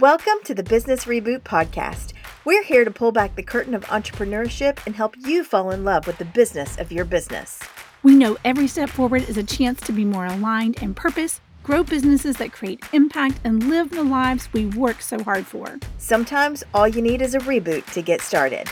Welcome 0.00 0.34
to 0.44 0.54
the 0.54 0.62
Business 0.62 1.06
Reboot 1.06 1.40
Podcast. 1.40 2.12
We're 2.44 2.64
here 2.64 2.84
to 2.84 2.90
pull 2.90 3.12
back 3.12 3.34
the 3.34 3.42
curtain 3.42 3.72
of 3.72 3.82
entrepreneurship 3.86 4.78
and 4.84 4.94
help 4.94 5.16
you 5.16 5.42
fall 5.42 5.70
in 5.70 5.84
love 5.84 6.06
with 6.06 6.18
the 6.18 6.26
business 6.26 6.76
of 6.76 6.92
your 6.92 7.06
business. 7.06 7.60
We 8.02 8.14
know 8.14 8.36
every 8.44 8.68
step 8.68 8.90
forward 8.90 9.26
is 9.26 9.38
a 9.38 9.42
chance 9.42 9.80
to 9.82 9.92
be 9.92 10.04
more 10.04 10.26
aligned 10.26 10.82
in 10.82 10.92
purpose, 10.92 11.40
grow 11.62 11.82
businesses 11.82 12.36
that 12.36 12.52
create 12.52 12.84
impact, 12.92 13.40
and 13.42 13.70
live 13.70 13.88
the 13.88 14.02
lives 14.04 14.52
we 14.52 14.66
work 14.66 15.00
so 15.00 15.22
hard 15.22 15.46
for. 15.46 15.78
Sometimes 15.96 16.62
all 16.74 16.86
you 16.86 17.00
need 17.00 17.22
is 17.22 17.34
a 17.34 17.38
reboot 17.38 17.90
to 17.94 18.02
get 18.02 18.20
started. 18.20 18.68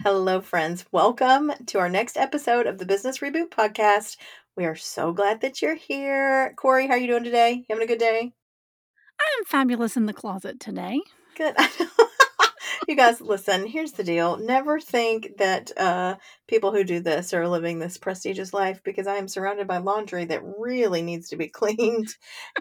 Hello, 0.00 0.42
friends. 0.42 0.84
Welcome 0.92 1.52
to 1.68 1.78
our 1.78 1.88
next 1.88 2.18
episode 2.18 2.66
of 2.66 2.76
the 2.76 2.84
Business 2.84 3.20
Reboot 3.20 3.48
Podcast. 3.48 4.18
We 4.56 4.66
are 4.66 4.76
so 4.76 5.14
glad 5.14 5.40
that 5.40 5.62
you're 5.62 5.74
here. 5.74 6.52
Corry, 6.58 6.86
how 6.86 6.94
are 6.94 6.98
you 6.98 7.06
doing 7.06 7.24
today? 7.24 7.52
You 7.52 7.64
having 7.70 7.84
a 7.84 7.88
good 7.88 7.98
day? 7.98 8.34
I'm 9.20 9.44
fabulous 9.44 9.96
in 9.96 10.06
the 10.06 10.12
closet 10.12 10.60
today. 10.60 11.00
Good. 11.36 11.56
you 12.88 12.96
guys, 12.96 13.20
listen, 13.20 13.66
here's 13.66 13.92
the 13.92 14.04
deal. 14.04 14.36
Never 14.36 14.80
think 14.80 15.38
that 15.38 15.70
uh, 15.76 16.16
people 16.48 16.72
who 16.72 16.84
do 16.84 17.00
this 17.00 17.32
are 17.32 17.48
living 17.48 17.78
this 17.78 17.98
prestigious 17.98 18.52
life 18.52 18.82
because 18.82 19.06
I 19.06 19.16
am 19.16 19.28
surrounded 19.28 19.66
by 19.66 19.78
laundry 19.78 20.24
that 20.26 20.42
really 20.58 21.02
needs 21.02 21.28
to 21.30 21.36
be 21.36 21.48
cleaned. 21.48 22.08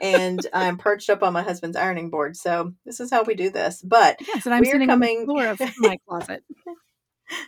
and 0.02 0.46
I'm 0.54 0.78
perched 0.78 1.10
up 1.10 1.24
on 1.24 1.34
my 1.34 1.44
husband's 1.44 1.78
ironing 1.78 2.10
board. 2.10 2.36
So 2.36 2.74
this 2.86 3.00
is 3.00 3.12
how 3.12 3.24
we 3.24 3.36
do 3.36 3.50
this. 3.50 3.82
But 3.82 4.18
yes, 4.28 4.46
and 4.46 4.54
I'm 4.54 4.62
we 4.62 4.70
are 4.70 4.74
sitting 4.74 4.88
coming. 4.88 5.28
on 5.30 5.38
the 5.38 5.58
floor 5.58 5.68
of 5.68 5.78
my 5.80 5.98
closet. 6.08 6.44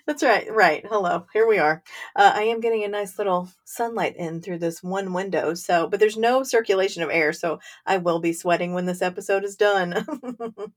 That's 0.06 0.24
right. 0.24 0.52
Right. 0.52 0.86
Hello. 0.88 1.26
Here 1.34 1.48
we 1.48 1.58
are. 1.58 1.84
Uh, 2.16 2.32
I 2.36 2.44
am 2.44 2.60
getting 2.60 2.84
a 2.84 2.88
nice 2.90 3.18
little 3.18 3.50
sunlight 3.66 4.16
in 4.18 4.42
through 4.42 4.60
this 4.60 4.84
one 4.84 5.14
window. 5.14 5.54
So, 5.54 5.88
but 5.88 6.00
there's 6.00 6.18
no 6.18 6.44
circulation 6.44 7.04
of 7.04 7.10
air. 7.10 7.34
So 7.34 7.60
I 7.86 7.98
will 7.98 8.20
be 8.20 8.34
sweating 8.34 8.74
when 8.74 8.86
this 8.86 9.02
episode 9.02 9.44
is 9.44 9.56
done. 9.56 9.94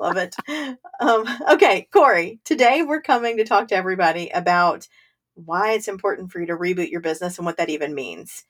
Love 0.00 0.16
it. 0.16 0.34
Um, 1.00 1.24
okay, 1.50 1.88
Corry, 1.92 2.40
today 2.44 2.82
we're 2.82 3.02
coming 3.02 3.36
to 3.36 3.44
talk 3.44 3.68
to 3.68 3.76
everybody 3.76 4.30
about 4.30 4.88
why 5.34 5.72
it's 5.72 5.88
important 5.88 6.30
for 6.30 6.40
you 6.40 6.46
to 6.46 6.56
reboot 6.56 6.90
your 6.90 7.00
business 7.00 7.38
and 7.38 7.46
what 7.46 7.56
that 7.58 7.70
even 7.70 7.94
means. 7.94 8.44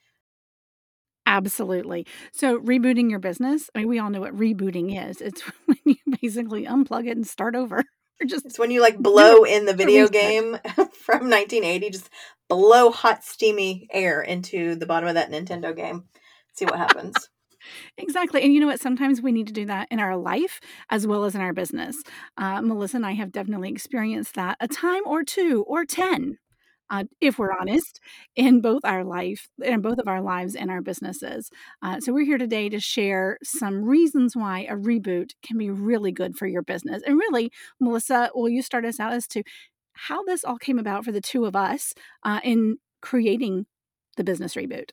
Absolutely. 1.26 2.06
So, 2.32 2.58
rebooting 2.58 3.08
your 3.08 3.20
business, 3.20 3.70
I 3.74 3.80
mean, 3.80 3.88
we 3.88 3.98
all 3.98 4.10
know 4.10 4.20
what 4.20 4.36
rebooting 4.36 5.08
is. 5.08 5.20
It's 5.20 5.40
when 5.66 5.78
you 5.84 5.96
basically 6.20 6.66
unplug 6.66 7.06
it 7.06 7.16
and 7.16 7.26
start 7.26 7.54
over. 7.54 7.84
Or 8.20 8.26
just 8.26 8.46
It's 8.46 8.58
when 8.58 8.70
you 8.70 8.80
like 8.80 8.98
blow 8.98 9.44
in 9.44 9.66
the 9.66 9.74
video 9.74 10.08
game 10.08 10.58
from 10.76 11.30
1980, 11.30 11.90
just 11.90 12.10
blow 12.48 12.90
hot, 12.90 13.24
steamy 13.24 13.88
air 13.90 14.20
into 14.22 14.74
the 14.74 14.86
bottom 14.86 15.08
of 15.08 15.14
that 15.14 15.30
Nintendo 15.30 15.74
game. 15.74 16.04
See 16.54 16.64
what 16.64 16.78
happens. 16.78 17.14
Exactly. 17.96 18.42
And 18.42 18.52
you 18.52 18.58
know 18.58 18.66
what? 18.66 18.80
Sometimes 18.80 19.22
we 19.22 19.30
need 19.30 19.46
to 19.46 19.52
do 19.52 19.66
that 19.66 19.86
in 19.90 20.00
our 20.00 20.16
life 20.16 20.60
as 20.90 21.06
well 21.06 21.24
as 21.24 21.36
in 21.36 21.40
our 21.40 21.52
business. 21.52 21.96
Uh, 22.36 22.60
Melissa 22.60 22.96
and 22.96 23.06
I 23.06 23.12
have 23.12 23.30
definitely 23.30 23.70
experienced 23.70 24.34
that 24.34 24.56
a 24.60 24.66
time 24.66 25.02
or 25.06 25.22
two 25.22 25.64
or 25.68 25.84
10. 25.84 26.38
Uh, 26.92 27.04
if 27.22 27.38
we're 27.38 27.54
honest, 27.58 28.00
in 28.36 28.60
both 28.60 28.82
our 28.84 29.02
life, 29.02 29.48
in 29.64 29.80
both 29.80 29.98
of 29.98 30.06
our 30.06 30.20
lives 30.20 30.54
and 30.54 30.70
our 30.70 30.82
businesses. 30.82 31.50
Uh, 31.82 31.98
so 32.00 32.12
we're 32.12 32.26
here 32.26 32.38
today 32.38 32.68
to 32.68 32.78
share 32.78 33.38
some 33.42 33.82
reasons 33.82 34.36
why 34.36 34.66
a 34.68 34.76
reboot 34.76 35.30
can 35.42 35.56
be 35.56 35.70
really 35.70 36.12
good 36.12 36.36
for 36.36 36.46
your 36.46 36.62
business. 36.62 37.02
And 37.06 37.18
really, 37.18 37.50
Melissa, 37.80 38.30
will 38.34 38.50
you 38.50 38.60
start 38.62 38.84
us 38.84 39.00
out 39.00 39.14
as 39.14 39.26
to 39.28 39.42
how 39.94 40.22
this 40.24 40.44
all 40.44 40.58
came 40.58 40.78
about 40.78 41.04
for 41.04 41.12
the 41.12 41.20
two 41.22 41.46
of 41.46 41.56
us 41.56 41.94
uh, 42.24 42.40
in 42.44 42.76
creating 43.00 43.66
the 44.18 44.24
business 44.24 44.54
reboot? 44.54 44.90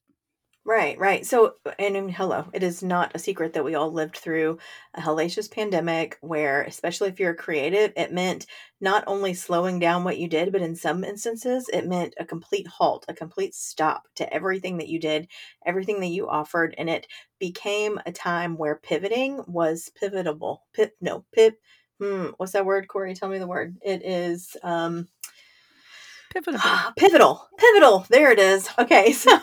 Right, 0.70 1.00
right. 1.00 1.26
So, 1.26 1.56
and, 1.80 1.98
and 1.98 2.12
hello, 2.12 2.46
it 2.54 2.62
is 2.62 2.84
not 2.84 3.16
a 3.16 3.20
secret 3.20 3.54
that 3.54 3.64
we 3.66 3.74
all 3.74 3.92
lived 3.92 4.18
through 4.18 4.60
a 4.94 5.02
hellacious 5.02 5.50
pandemic 5.50 6.20
where, 6.22 6.62
especially 6.62 7.10
if 7.10 7.20
you're 7.20 7.32
a 7.32 7.36
creative, 7.36 7.92
it 7.98 8.14
meant 8.14 8.46
not 8.80 9.04
only 9.08 9.34
slowing 9.34 9.80
down 9.80 10.04
what 10.04 10.20
you 10.20 10.28
did, 10.28 10.52
but 10.52 10.62
in 10.62 10.76
some 10.76 11.04
instances, 11.04 11.68
it 11.74 11.88
meant 11.88 12.14
a 12.20 12.26
complete 12.26 12.68
halt, 12.68 13.04
a 13.08 13.16
complete 13.16 13.56
stop 13.56 14.04
to 14.18 14.32
everything 14.32 14.78
that 14.78 14.90
you 14.90 15.00
did, 15.00 15.28
everything 15.66 16.02
that 16.02 16.10
you 16.10 16.30
offered. 16.30 16.76
And 16.78 16.88
it 16.88 17.08
became 17.40 18.00
a 18.06 18.12
time 18.12 18.56
where 18.56 18.76
pivoting 18.76 19.44
was 19.48 19.90
pivotable. 20.00 20.60
Pip, 20.74 20.96
no, 21.02 21.26
pip. 21.34 21.60
Hmm, 22.00 22.28
what's 22.38 22.52
that 22.52 22.68
word, 22.68 22.88
Corry? 22.88 23.18
Tell 23.20 23.30
me 23.30 23.40
the 23.40 23.48
word. 23.48 23.76
It 23.82 24.06
is 24.06 24.56
um, 24.62 25.08
Pivotal. 26.32 26.62
pivotal. 26.96 27.50
Pivotal. 27.58 28.06
There 28.10 28.32
it 28.32 28.38
is. 28.38 28.70
Okay, 28.78 29.12
so. 29.14 29.40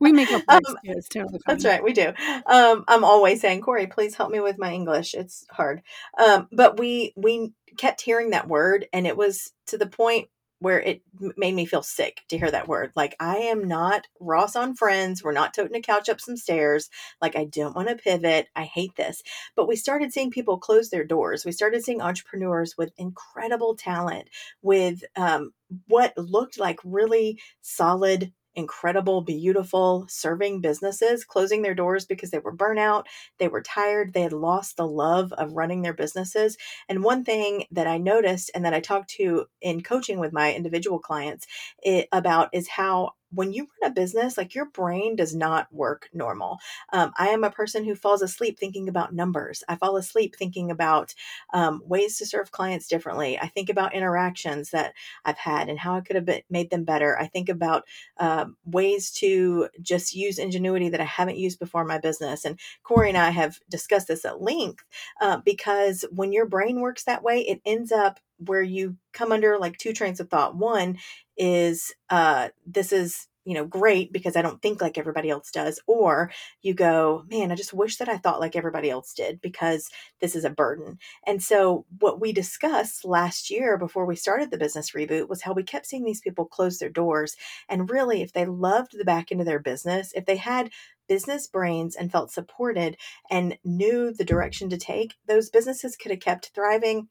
We 0.00 0.12
make 0.12 0.30
up 0.32 0.42
Um, 0.48 0.60
words 0.64 0.80
too. 0.82 0.92
It's 0.92 1.08
totally 1.08 1.40
That's 1.46 1.64
right, 1.64 1.84
we 1.84 1.92
do. 1.92 2.12
Um, 2.46 2.84
I'm 2.88 3.04
always 3.04 3.40
saying, 3.40 3.62
Corry, 3.62 3.90
please 3.90 4.14
help 4.14 4.30
me 4.30 4.40
with 4.40 4.58
my 4.58 4.72
English. 4.72 5.14
It's 5.14 5.46
hard. 5.50 5.82
Um, 6.18 6.48
but 6.52 6.78
we 6.78 7.12
we 7.16 7.52
kept 7.76 8.00
hearing 8.00 8.30
that 8.30 8.48
word, 8.48 8.86
and 8.92 9.06
it 9.06 9.16
was 9.16 9.52
to 9.68 9.78
the 9.78 9.86
point 9.86 10.28
where 10.60 10.80
it 10.80 11.02
made 11.38 11.54
me 11.54 11.64
feel 11.64 11.82
sick 11.82 12.20
to 12.28 12.38
hear 12.38 12.50
that 12.50 12.68
word. 12.68 12.92
Like 12.94 13.16
I 13.18 13.36
am 13.36 13.66
not 13.66 14.06
Ross 14.20 14.56
on 14.56 14.74
Friends. 14.74 15.24
We're 15.24 15.32
not 15.32 15.54
toting 15.54 15.76
a 15.76 15.80
couch 15.80 16.08
up 16.10 16.20
some 16.20 16.36
stairs. 16.36 16.90
Like 17.22 17.34
I 17.34 17.44
don't 17.44 17.74
want 17.74 17.88
to 17.88 17.96
pivot. 17.96 18.48
I 18.54 18.64
hate 18.64 18.94
this. 18.96 19.22
But 19.56 19.68
we 19.68 19.76
started 19.76 20.12
seeing 20.12 20.30
people 20.30 20.58
close 20.58 20.90
their 20.90 21.04
doors. 21.04 21.44
We 21.46 21.52
started 21.52 21.82
seeing 21.82 22.02
entrepreneurs 22.02 22.76
with 22.76 22.92
incredible 22.98 23.74
talent, 23.74 24.28
with 24.60 25.02
um, 25.16 25.52
what 25.86 26.12
looked 26.18 26.58
like 26.58 26.78
really 26.84 27.40
solid 27.62 28.32
incredible, 28.54 29.22
beautiful 29.22 30.06
serving 30.08 30.60
businesses 30.60 31.24
closing 31.24 31.62
their 31.62 31.74
doors 31.74 32.04
because 32.06 32.30
they 32.30 32.38
were 32.38 32.54
burnout, 32.54 33.04
they 33.38 33.48
were 33.48 33.62
tired, 33.62 34.12
they 34.12 34.22
had 34.22 34.32
lost 34.32 34.76
the 34.76 34.86
love 34.86 35.32
of 35.34 35.52
running 35.52 35.82
their 35.82 35.94
businesses. 35.94 36.56
And 36.88 37.04
one 37.04 37.24
thing 37.24 37.64
that 37.70 37.86
I 37.86 37.98
noticed 37.98 38.50
and 38.54 38.64
that 38.64 38.74
I 38.74 38.80
talked 38.80 39.10
to 39.10 39.46
in 39.60 39.82
coaching 39.82 40.18
with 40.18 40.32
my 40.32 40.52
individual 40.52 40.98
clients 40.98 41.46
it, 41.82 42.08
about 42.12 42.48
is 42.52 42.68
how 42.68 43.12
when 43.32 43.52
you 43.52 43.66
run 43.80 43.90
a 43.90 43.94
business, 43.94 44.36
like 44.36 44.54
your 44.54 44.66
brain 44.66 45.16
does 45.16 45.34
not 45.34 45.72
work 45.72 46.08
normal. 46.12 46.58
Um, 46.92 47.12
I 47.16 47.28
am 47.28 47.44
a 47.44 47.50
person 47.50 47.84
who 47.84 47.94
falls 47.94 48.22
asleep 48.22 48.58
thinking 48.58 48.88
about 48.88 49.14
numbers. 49.14 49.62
I 49.68 49.76
fall 49.76 49.96
asleep 49.96 50.36
thinking 50.36 50.70
about 50.70 51.14
um, 51.52 51.82
ways 51.84 52.18
to 52.18 52.26
serve 52.26 52.50
clients 52.50 52.88
differently. 52.88 53.38
I 53.38 53.46
think 53.46 53.68
about 53.68 53.94
interactions 53.94 54.70
that 54.70 54.94
I've 55.24 55.38
had 55.38 55.68
and 55.68 55.78
how 55.78 55.94
I 55.94 56.00
could 56.00 56.16
have 56.16 56.24
been, 56.24 56.42
made 56.50 56.70
them 56.70 56.84
better. 56.84 57.18
I 57.18 57.26
think 57.26 57.48
about 57.48 57.84
um, 58.18 58.56
ways 58.64 59.10
to 59.12 59.68
just 59.80 60.14
use 60.14 60.38
ingenuity 60.38 60.88
that 60.88 61.00
I 61.00 61.04
haven't 61.04 61.38
used 61.38 61.58
before 61.58 61.82
in 61.82 61.88
my 61.88 61.98
business. 61.98 62.44
And 62.44 62.58
Corry 62.84 63.08
and 63.08 63.18
I 63.18 63.30
have 63.30 63.58
discussed 63.68 64.08
this 64.08 64.24
at 64.24 64.42
length 64.42 64.84
uh, 65.20 65.38
because 65.44 66.04
when 66.10 66.32
your 66.32 66.46
brain 66.46 66.80
works 66.80 67.04
that 67.04 67.22
way, 67.22 67.40
it 67.42 67.60
ends 67.64 67.92
up 67.92 68.20
where 68.46 68.62
you 68.62 68.96
come 69.12 69.32
under 69.32 69.58
like 69.58 69.78
two 69.78 69.92
trains 69.92 70.20
of 70.20 70.28
thought. 70.30 70.56
One 70.56 70.98
is 71.36 71.94
uh, 72.10 72.50
this 72.66 72.92
is 72.92 73.28
you 73.44 73.54
know 73.54 73.64
great 73.66 74.12
because 74.12 74.36
I 74.36 74.42
don't 74.42 74.62
think 74.62 74.82
like 74.82 74.98
everybody 74.98 75.30
else 75.30 75.50
does, 75.50 75.80
or 75.86 76.30
you 76.62 76.74
go, 76.74 77.24
man, 77.30 77.52
I 77.52 77.54
just 77.56 77.72
wish 77.74 77.96
that 77.98 78.08
I 78.08 78.18
thought 78.18 78.40
like 78.40 78.56
everybody 78.56 78.90
else 78.90 79.14
did 79.14 79.40
because 79.40 79.90
this 80.20 80.36
is 80.36 80.44
a 80.44 80.50
burden. 80.50 80.98
And 81.26 81.42
so, 81.42 81.86
what 82.00 82.20
we 82.20 82.32
discussed 82.32 83.04
last 83.04 83.50
year 83.50 83.78
before 83.78 84.06
we 84.06 84.16
started 84.16 84.50
the 84.50 84.58
business 84.58 84.92
reboot 84.92 85.28
was 85.28 85.42
how 85.42 85.52
we 85.54 85.62
kept 85.62 85.86
seeing 85.86 86.04
these 86.04 86.20
people 86.20 86.46
close 86.46 86.78
their 86.78 86.90
doors 86.90 87.30
and 87.68 87.90
really, 87.90 88.22
if 88.22 88.32
they 88.32 88.46
loved 88.46 88.98
the 88.98 89.04
back 89.06 89.32
end 89.32 89.40
of 89.40 89.46
their 89.46 89.60
business, 89.60 90.12
if 90.14 90.26
they 90.26 90.36
had 90.36 90.70
business 91.08 91.48
brains 91.48 91.96
and 91.96 92.12
felt 92.12 92.32
supported 92.32 92.96
and 93.30 93.58
knew 93.64 94.12
the 94.12 94.24
direction 94.24 94.70
to 94.70 94.78
take, 94.78 95.16
those 95.26 95.50
businesses 95.50 95.96
could 95.96 96.12
have 96.12 96.20
kept 96.20 96.52
thriving. 96.54 97.08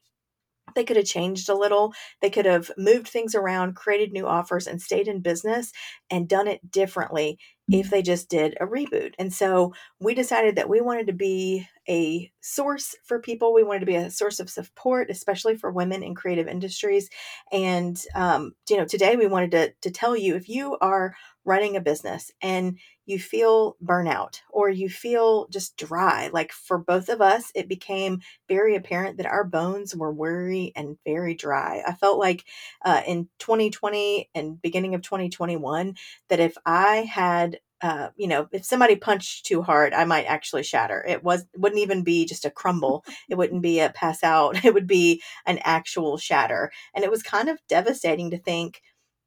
They 0.74 0.84
could 0.84 0.96
have 0.96 1.06
changed 1.06 1.48
a 1.48 1.54
little. 1.54 1.92
They 2.20 2.30
could 2.30 2.46
have 2.46 2.70
moved 2.76 3.08
things 3.08 3.34
around, 3.34 3.76
created 3.76 4.12
new 4.12 4.26
offers, 4.26 4.66
and 4.66 4.80
stayed 4.80 5.08
in 5.08 5.20
business 5.20 5.72
and 6.10 6.28
done 6.28 6.46
it 6.46 6.70
differently 6.70 7.38
if 7.72 7.88
they 7.90 8.02
just 8.02 8.28
did 8.28 8.56
a 8.60 8.66
reboot. 8.66 9.14
And 9.18 9.32
so 9.32 9.74
we 10.00 10.14
decided 10.14 10.56
that 10.56 10.68
we 10.68 10.80
wanted 10.80 11.06
to 11.06 11.12
be 11.12 11.68
a 11.88 12.32
source 12.40 12.96
for 13.04 13.20
people. 13.20 13.52
We 13.52 13.62
wanted 13.62 13.80
to 13.80 13.86
be 13.86 13.94
a 13.94 14.10
source 14.10 14.40
of 14.40 14.50
support, 14.50 15.10
especially 15.10 15.56
for 15.56 15.70
women 15.70 16.02
in 16.02 16.14
creative 16.14 16.48
industries. 16.48 17.08
And 17.52 18.00
um, 18.14 18.52
you 18.68 18.76
know, 18.76 18.84
today 18.84 19.16
we 19.16 19.26
wanted 19.26 19.50
to 19.52 19.72
to 19.82 19.90
tell 19.90 20.16
you 20.16 20.34
if 20.34 20.48
you 20.48 20.76
are 20.80 21.14
running 21.44 21.76
a 21.76 21.80
business 21.80 22.30
and 22.42 22.78
you 23.06 23.18
feel 23.18 23.76
burnout 23.84 24.40
or 24.50 24.68
you 24.70 24.88
feel 24.88 25.48
just 25.48 25.76
dry, 25.76 26.30
like 26.32 26.52
for 26.52 26.78
both 26.78 27.08
of 27.08 27.20
us, 27.20 27.50
it 27.54 27.68
became 27.68 28.20
very 28.48 28.76
apparent 28.76 29.16
that 29.16 29.26
our 29.26 29.44
bones 29.44 29.96
were 29.96 30.12
weary 30.12 30.72
and 30.76 30.96
very 31.04 31.34
dry. 31.34 31.82
I 31.86 31.94
felt 31.94 32.18
like 32.18 32.44
uh, 32.84 33.02
in 33.06 33.28
2020 33.38 34.30
and 34.34 34.60
beginning 34.60 34.94
of 34.94 35.02
2021 35.02 35.94
that 36.28 36.40
if 36.40 36.56
I 36.66 36.96
had 37.10 37.58
uh, 37.82 38.10
you 38.14 38.28
know, 38.28 38.46
if 38.52 38.62
somebody 38.62 38.94
punched 38.94 39.46
too 39.46 39.62
hard, 39.62 39.94
I 39.94 40.04
might 40.04 40.26
actually 40.26 40.64
shatter. 40.64 41.02
It 41.08 41.24
was 41.24 41.46
wouldn't 41.56 41.80
even 41.80 42.02
be 42.04 42.26
just 42.26 42.44
a 42.44 42.50
crumble. 42.50 43.06
It 43.30 43.36
wouldn't 43.38 43.62
be 43.62 43.80
a 43.80 43.88
pass 43.88 44.22
out. 44.22 44.62
It 44.66 44.74
would 44.74 44.86
be 44.86 45.22
an 45.46 45.58
actual 45.64 46.18
shatter. 46.18 46.70
And 46.94 47.04
it 47.04 47.10
was 47.10 47.22
kind 47.22 47.48
of 47.48 47.58
devastating 47.68 48.30
to 48.32 48.38
think 48.38 48.82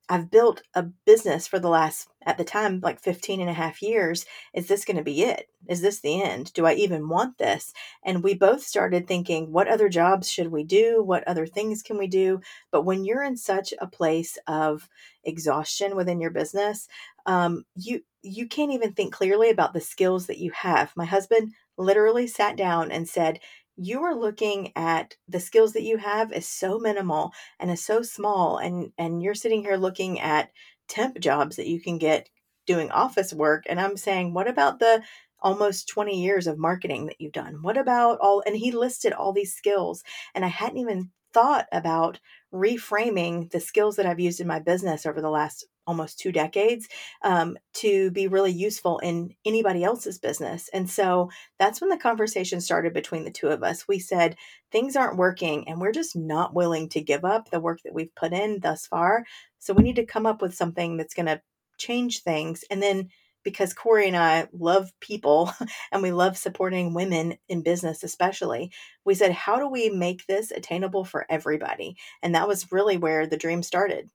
I've 0.10 0.30
built 0.30 0.64
a 0.74 0.84
business 0.84 1.48
for 1.48 1.60
the 1.60 1.70
last, 1.70 2.10
at 2.26 2.38
the 2.38 2.44
time, 2.44 2.82
like 2.82 3.00
15 3.00 3.40
and 3.40 3.50
a 3.50 3.54
half 3.54 3.82
years. 3.82 4.26
Is 4.54 4.68
this 4.68 4.84
going 4.86 4.98
to 4.98 5.04
be 5.04 5.24
it? 5.24 5.48
Is 5.68 5.82
this 5.82 6.02
the 6.02 6.22
end? 6.22 6.52
Do 6.54 6.66
I 6.66 6.74
even 6.74 7.08
want 7.08 7.38
this? 7.38 7.74
And 8.04 8.22
we 8.22 8.34
both 8.34 8.64
started 8.64 9.08
thinking, 9.08 9.52
what 9.52 9.70
other 9.70 9.88
jobs 9.88 10.30
should 10.30 10.52
we 10.52 10.64
do? 10.66 11.02
What 11.04 11.26
other 11.28 11.46
things 11.46 11.82
can 11.82 11.98
we 11.98 12.08
do? 12.08 12.42
But 12.72 12.84
when 12.84 13.06
you're 13.06 13.24
in 13.24 13.38
such 13.38 13.74
a 13.80 13.88
place 13.88 14.38
of 14.48 14.90
exhaustion 15.24 15.96
within 15.96 16.20
your 16.20 16.32
business, 16.32 16.88
um, 17.26 17.64
you 17.76 18.02
you 18.26 18.48
can't 18.48 18.72
even 18.72 18.94
think 18.94 19.14
clearly 19.14 19.50
about 19.50 19.74
the 19.74 19.82
skills 19.82 20.28
that 20.28 20.38
you 20.38 20.52
have. 20.52 20.94
My 20.96 21.04
husband 21.06 21.52
literally 21.78 22.26
sat 22.28 22.56
down 22.56 22.90
and 22.92 23.08
said, 23.08 23.40
you 23.76 24.04
are 24.04 24.16
looking 24.16 24.72
at 24.76 25.16
the 25.28 25.40
skills 25.40 25.74
that 25.74 25.84
you 25.84 25.98
have 25.98 26.32
is 26.32 26.48
so 26.48 26.80
minimal 26.80 27.32
and 27.60 27.72
is 27.72 27.84
so 27.84 28.02
small 28.02 28.58
and 28.58 28.92
and 28.98 29.24
you're 29.24 29.34
sitting 29.34 29.62
here 29.62 29.78
looking 29.78 30.20
at 30.20 30.52
temp 30.88 31.20
jobs 31.20 31.56
that 31.56 31.68
you 31.68 31.82
can 31.82 31.98
get 31.98 32.30
doing 32.66 32.92
office 32.92 33.34
work 33.34 33.64
and 33.68 33.80
I'm 33.80 33.98
saying 33.98 34.34
what 34.34 34.48
about 34.48 34.80
the 34.80 35.04
almost 35.42 35.90
20 35.90 36.22
years 36.22 36.48
of 36.48 36.58
marketing 36.58 37.08
that 37.08 37.20
you've 37.20 37.34
done? 37.34 37.60
What 37.62 37.78
about 37.78 38.20
all 38.22 38.44
and 38.46 38.56
he 38.56 38.72
listed 38.72 39.12
all 39.14 39.34
these 39.34 39.54
skills 39.54 40.04
and 40.36 40.46
I 40.46 40.50
hadn't 40.50 40.78
even 40.78 41.12
thought 41.34 41.66
about 41.72 42.20
reframing 42.54 43.50
the 43.52 43.60
skills 43.60 43.96
that 43.96 44.06
I've 44.06 44.20
used 44.20 44.40
in 44.40 44.48
my 44.48 44.60
business 44.60 45.06
over 45.06 45.22
the 45.22 45.30
last 45.30 45.66
almost 45.86 46.20
two 46.20 46.32
decades 46.32 46.88
um, 47.24 47.58
to 47.74 48.10
be 48.12 48.28
really 48.28 48.52
useful 48.52 49.00
in 49.00 49.36
anybody 49.46 49.84
else's 49.84 50.18
business. 50.18 50.70
And 50.74 50.90
so 50.90 51.30
that's 51.60 51.82
when 51.82 51.90
the 51.90 51.98
conversation 51.98 52.62
started 52.62 52.94
between 52.94 53.26
the 53.26 53.32
two 53.32 53.50
of 53.50 53.64
us. 53.64 53.88
We 53.88 54.00
said, 54.00 54.38
things 54.72 54.96
aren't 54.96 55.18
working 55.18 55.68
and 55.68 55.82
we're 55.82 55.92
just 55.92 56.16
not 56.16 56.54
willing 56.54 56.90
to 56.90 57.02
give 57.02 57.26
up 57.26 57.50
the 57.50 57.60
work 57.60 57.82
that 57.84 57.94
we've 57.94 58.16
put 58.16 58.34
in 58.34 58.60
thus 58.62 58.88
far. 58.88 59.26
So 59.60 59.74
we 59.74 59.84
need 59.84 59.98
to 59.98 60.06
come 60.06 60.26
up 60.26 60.42
with 60.42 60.56
something 60.56 60.96
that's 60.96 61.14
going 61.14 61.26
to 61.26 61.42
change 61.78 62.22
things. 62.22 62.64
And 62.70 62.82
then 62.82 63.10
because 63.44 63.74
Corry 63.74 64.08
and 64.08 64.18
I 64.18 64.48
love 64.52 64.92
people 65.00 65.52
and 65.92 66.02
we 66.02 66.12
love 66.12 66.38
supporting 66.38 66.94
women 66.94 67.38
in 67.48 67.62
business, 67.62 68.04
especially, 68.04 68.72
we 69.06 69.14
said, 69.14 69.32
how 69.32 69.58
do 69.58 69.68
we 69.68 69.90
make 69.90 70.26
this 70.28 70.52
attainable 70.52 71.06
for 71.06 71.26
everybody? 71.30 71.98
And 72.22 72.36
that 72.36 72.48
was 72.48 72.72
really 72.72 72.98
where 72.98 73.28
the 73.28 73.38
dream 73.38 73.64
started. 73.64 74.10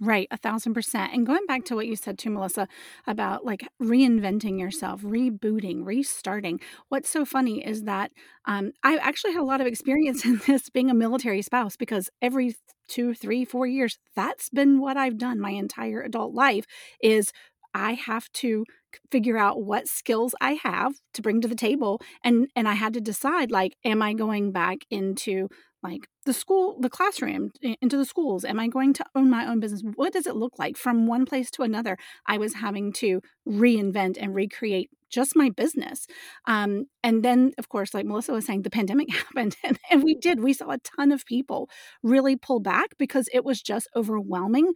Right, 0.00 0.28
a 0.30 0.36
thousand 0.36 0.74
percent. 0.74 1.12
And 1.12 1.26
going 1.26 1.44
back 1.48 1.64
to 1.66 1.74
what 1.74 1.88
you 1.88 1.96
said 1.96 2.18
to 2.20 2.30
Melissa 2.30 2.68
about 3.04 3.44
like 3.44 3.66
reinventing 3.82 4.60
yourself, 4.60 5.02
rebooting, 5.02 5.84
restarting. 5.84 6.60
What's 6.88 7.10
so 7.10 7.24
funny 7.24 7.66
is 7.66 7.82
that 7.82 8.12
um, 8.44 8.70
I 8.84 8.96
actually 8.98 9.32
had 9.32 9.42
a 9.42 9.44
lot 9.44 9.60
of 9.60 9.66
experience 9.66 10.24
in 10.24 10.40
this 10.46 10.70
being 10.70 10.88
a 10.88 10.94
military 10.94 11.42
spouse 11.42 11.76
because 11.76 12.10
every 12.22 12.54
two, 12.86 13.12
three, 13.12 13.44
four 13.44 13.66
years, 13.66 13.98
that's 14.14 14.48
been 14.50 14.80
what 14.80 14.96
I've 14.96 15.18
done 15.18 15.40
my 15.40 15.50
entire 15.50 16.00
adult 16.00 16.32
life 16.32 16.64
is 17.02 17.32
I 17.74 17.92
have 17.92 18.30
to 18.34 18.64
figure 19.10 19.38
out 19.38 19.62
what 19.62 19.88
skills 19.88 20.34
I 20.40 20.58
have 20.62 20.94
to 21.14 21.22
bring 21.22 21.40
to 21.40 21.48
the 21.48 21.54
table 21.54 22.00
and 22.24 22.48
and 22.56 22.68
I 22.68 22.74
had 22.74 22.94
to 22.94 23.00
decide 23.00 23.50
like 23.50 23.74
am 23.84 24.02
I 24.02 24.14
going 24.14 24.52
back 24.52 24.78
into 24.90 25.48
like 25.82 26.08
the 26.26 26.32
school 26.32 26.76
the 26.80 26.90
classroom 26.90 27.50
into 27.80 27.96
the 27.96 28.04
schools? 28.04 28.44
Am 28.44 28.58
i 28.58 28.68
going 28.68 28.92
to 28.94 29.04
own 29.14 29.30
my 29.30 29.46
own 29.46 29.60
business? 29.60 29.82
What 29.94 30.12
does 30.12 30.26
it 30.26 30.36
look 30.36 30.58
like? 30.58 30.76
From 30.76 31.06
one 31.06 31.26
place 31.26 31.50
to 31.52 31.62
another 31.62 31.96
i 32.26 32.38
was 32.38 32.54
having 32.54 32.92
to 32.94 33.20
reinvent 33.46 34.16
and 34.20 34.34
recreate 34.34 34.90
just 35.10 35.34
my 35.34 35.48
business. 35.48 36.06
Um, 36.46 36.86
and 37.02 37.22
then 37.22 37.52
of 37.58 37.68
course 37.68 37.94
like 37.94 38.06
melissa 38.06 38.32
was 38.32 38.46
saying 38.46 38.62
the 38.62 38.70
pandemic 38.70 39.10
happened 39.12 39.56
and, 39.62 39.78
and 39.90 40.02
we 40.02 40.14
did 40.14 40.42
we 40.42 40.52
saw 40.52 40.70
a 40.70 40.78
ton 40.78 41.12
of 41.12 41.24
people 41.24 41.68
really 42.02 42.36
pull 42.36 42.60
back 42.60 42.90
because 42.98 43.28
it 43.32 43.44
was 43.44 43.62
just 43.62 43.88
overwhelming 43.94 44.72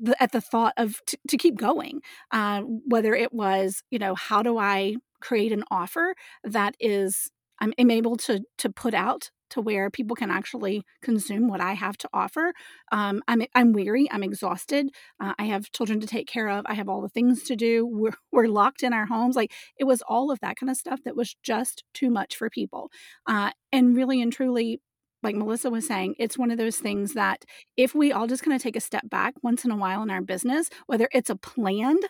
the, 0.00 0.20
at 0.22 0.32
the 0.32 0.40
thought 0.40 0.74
of 0.76 1.00
t- 1.06 1.18
to 1.28 1.36
keep 1.36 1.56
going 1.56 2.00
uh, 2.32 2.62
whether 2.62 3.14
it 3.14 3.32
was 3.32 3.82
you 3.90 3.98
know 3.98 4.14
how 4.14 4.42
do 4.42 4.58
i 4.58 4.96
create 5.20 5.52
an 5.52 5.64
offer 5.70 6.14
that 6.44 6.74
is 6.80 7.30
I'm, 7.60 7.72
I'm 7.78 7.90
able 7.90 8.16
to 8.16 8.40
to 8.58 8.70
put 8.70 8.94
out 8.94 9.30
to 9.50 9.60
where 9.60 9.90
people 9.90 10.16
can 10.16 10.30
actually 10.30 10.84
consume 11.02 11.48
what 11.48 11.60
I 11.60 11.72
have 11.72 11.98
to 11.98 12.08
offer. 12.12 12.52
Um, 12.92 13.22
I'm 13.28 13.42
I'm 13.54 13.72
weary. 13.72 14.08
I'm 14.10 14.22
exhausted. 14.22 14.90
Uh, 15.20 15.34
I 15.38 15.44
have 15.44 15.72
children 15.72 16.00
to 16.00 16.06
take 16.06 16.26
care 16.26 16.48
of. 16.48 16.64
I 16.66 16.74
have 16.74 16.88
all 16.88 17.02
the 17.02 17.08
things 17.08 17.42
to 17.44 17.56
do. 17.56 17.86
We're 17.86 18.14
we're 18.32 18.46
locked 18.48 18.82
in 18.82 18.92
our 18.92 19.06
homes. 19.06 19.36
Like 19.36 19.52
it 19.78 19.84
was 19.84 20.02
all 20.08 20.30
of 20.30 20.40
that 20.40 20.56
kind 20.56 20.70
of 20.70 20.76
stuff 20.76 21.00
that 21.04 21.16
was 21.16 21.36
just 21.42 21.84
too 21.92 22.10
much 22.10 22.36
for 22.36 22.48
people. 22.48 22.90
Uh, 23.26 23.50
and 23.72 23.96
really 23.96 24.22
and 24.22 24.32
truly, 24.32 24.80
like 25.22 25.36
Melissa 25.36 25.70
was 25.70 25.86
saying, 25.86 26.14
it's 26.18 26.38
one 26.38 26.50
of 26.50 26.58
those 26.58 26.78
things 26.78 27.14
that 27.14 27.44
if 27.76 27.94
we 27.94 28.12
all 28.12 28.26
just 28.26 28.42
kind 28.42 28.54
of 28.54 28.62
take 28.62 28.76
a 28.76 28.80
step 28.80 29.08
back 29.08 29.34
once 29.42 29.64
in 29.64 29.70
a 29.70 29.76
while 29.76 30.02
in 30.02 30.10
our 30.10 30.22
business, 30.22 30.70
whether 30.86 31.08
it's 31.12 31.30
a 31.30 31.36
planned 31.36 32.04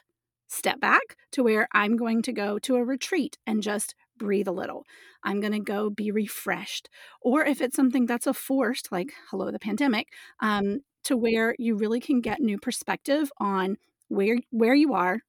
step 0.49 0.81
back 0.81 1.17
to 1.33 1.43
where 1.43 1.69
I'm 1.73 1.97
going 1.97 2.23
to 2.23 2.33
go 2.33 2.59
to 2.61 2.77
a 2.77 2.85
retreat 2.85 3.39
and 3.47 3.63
just 3.63 3.95
breathe 4.19 4.49
a 4.49 4.53
little. 4.53 4.85
I'm 5.23 5.41
going 5.41 5.53
to 5.53 5.61
go 5.61 5.91
be 5.91 6.11
refreshed. 6.11 6.89
Or 7.21 7.45
if 7.45 7.61
it's 7.61 7.77
something 7.77 8.07
that's 8.07 8.27
a 8.27 8.35
forced, 8.35 8.93
like 8.93 9.13
hello, 9.31 9.51
the 9.51 9.59
pandemic, 9.59 10.09
um, 10.41 10.81
to 11.05 11.17
where 11.17 11.55
you 11.59 11.77
really 11.77 12.01
can 12.01 12.21
get 12.21 12.41
new 12.41 12.59
perspective 12.59 13.33
on 13.39 13.77
where 14.09 14.39
where 14.51 14.75
you 14.75 14.93
are, 14.93 15.21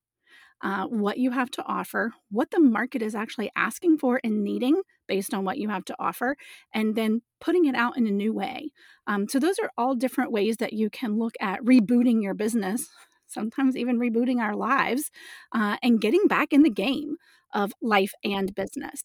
uh, 0.62 0.86
what 0.86 1.18
you 1.18 1.32
have 1.32 1.50
to 1.52 1.64
offer, 1.66 2.14
what 2.30 2.52
the 2.52 2.60
market 2.60 3.02
is 3.02 3.16
actually 3.16 3.52
asking 3.56 3.98
for 3.98 4.20
and 4.24 4.44
needing 4.44 4.82
based 5.12 5.34
on 5.34 5.44
what 5.44 5.58
you 5.58 5.68
have 5.70 5.84
to 5.86 5.96
offer, 6.00 6.38
and 6.74 6.96
then 6.96 7.22
putting 7.42 7.66
it 7.66 7.76
out 7.76 7.98
in 7.98 8.08
a 8.08 8.12
new 8.24 8.34
way. 8.34 8.72
Um, 9.08 9.28
so, 9.28 9.40
those 9.40 9.60
are 9.60 9.72
all 9.78 9.96
different 9.96 10.32
ways 10.32 10.58
that 10.58 10.72
you 10.74 10.90
can 10.90 11.20
look 11.20 11.36
at 11.42 11.62
rebooting 11.64 12.24
your 12.24 12.34
business, 12.34 12.88
sometimes 13.28 13.76
even 13.76 14.00
rebooting 14.00 14.40
our 14.40 14.56
lives, 14.56 15.12
uh, 15.54 15.76
and 15.84 16.00
getting 16.02 16.28
back 16.28 16.54
in 16.54 16.64
the 16.64 16.70
game 16.86 17.18
of 17.54 17.74
life 17.82 18.14
and 18.24 18.56
business. 18.56 19.04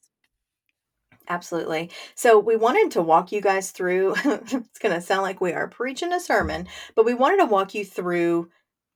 Absolutely. 1.29 1.91
So 2.15 2.39
we 2.39 2.57
wanted 2.57 2.93
to 2.93 3.03
walk 3.03 3.33
you 3.33 3.41
guys 3.41 3.73
through, 3.73 4.15
it's 4.25 4.79
going 4.79 4.95
to 4.95 5.01
sound 5.01 5.23
like 5.23 5.41
we 5.41 5.53
are 5.53 5.67
preaching 5.69 6.13
a 6.13 6.21
sermon, 6.21 6.69
but 6.95 7.05
we 7.05 7.15
wanted 7.15 7.39
to 7.39 7.47
walk 7.47 7.75
you 7.75 7.85
through 7.85 8.49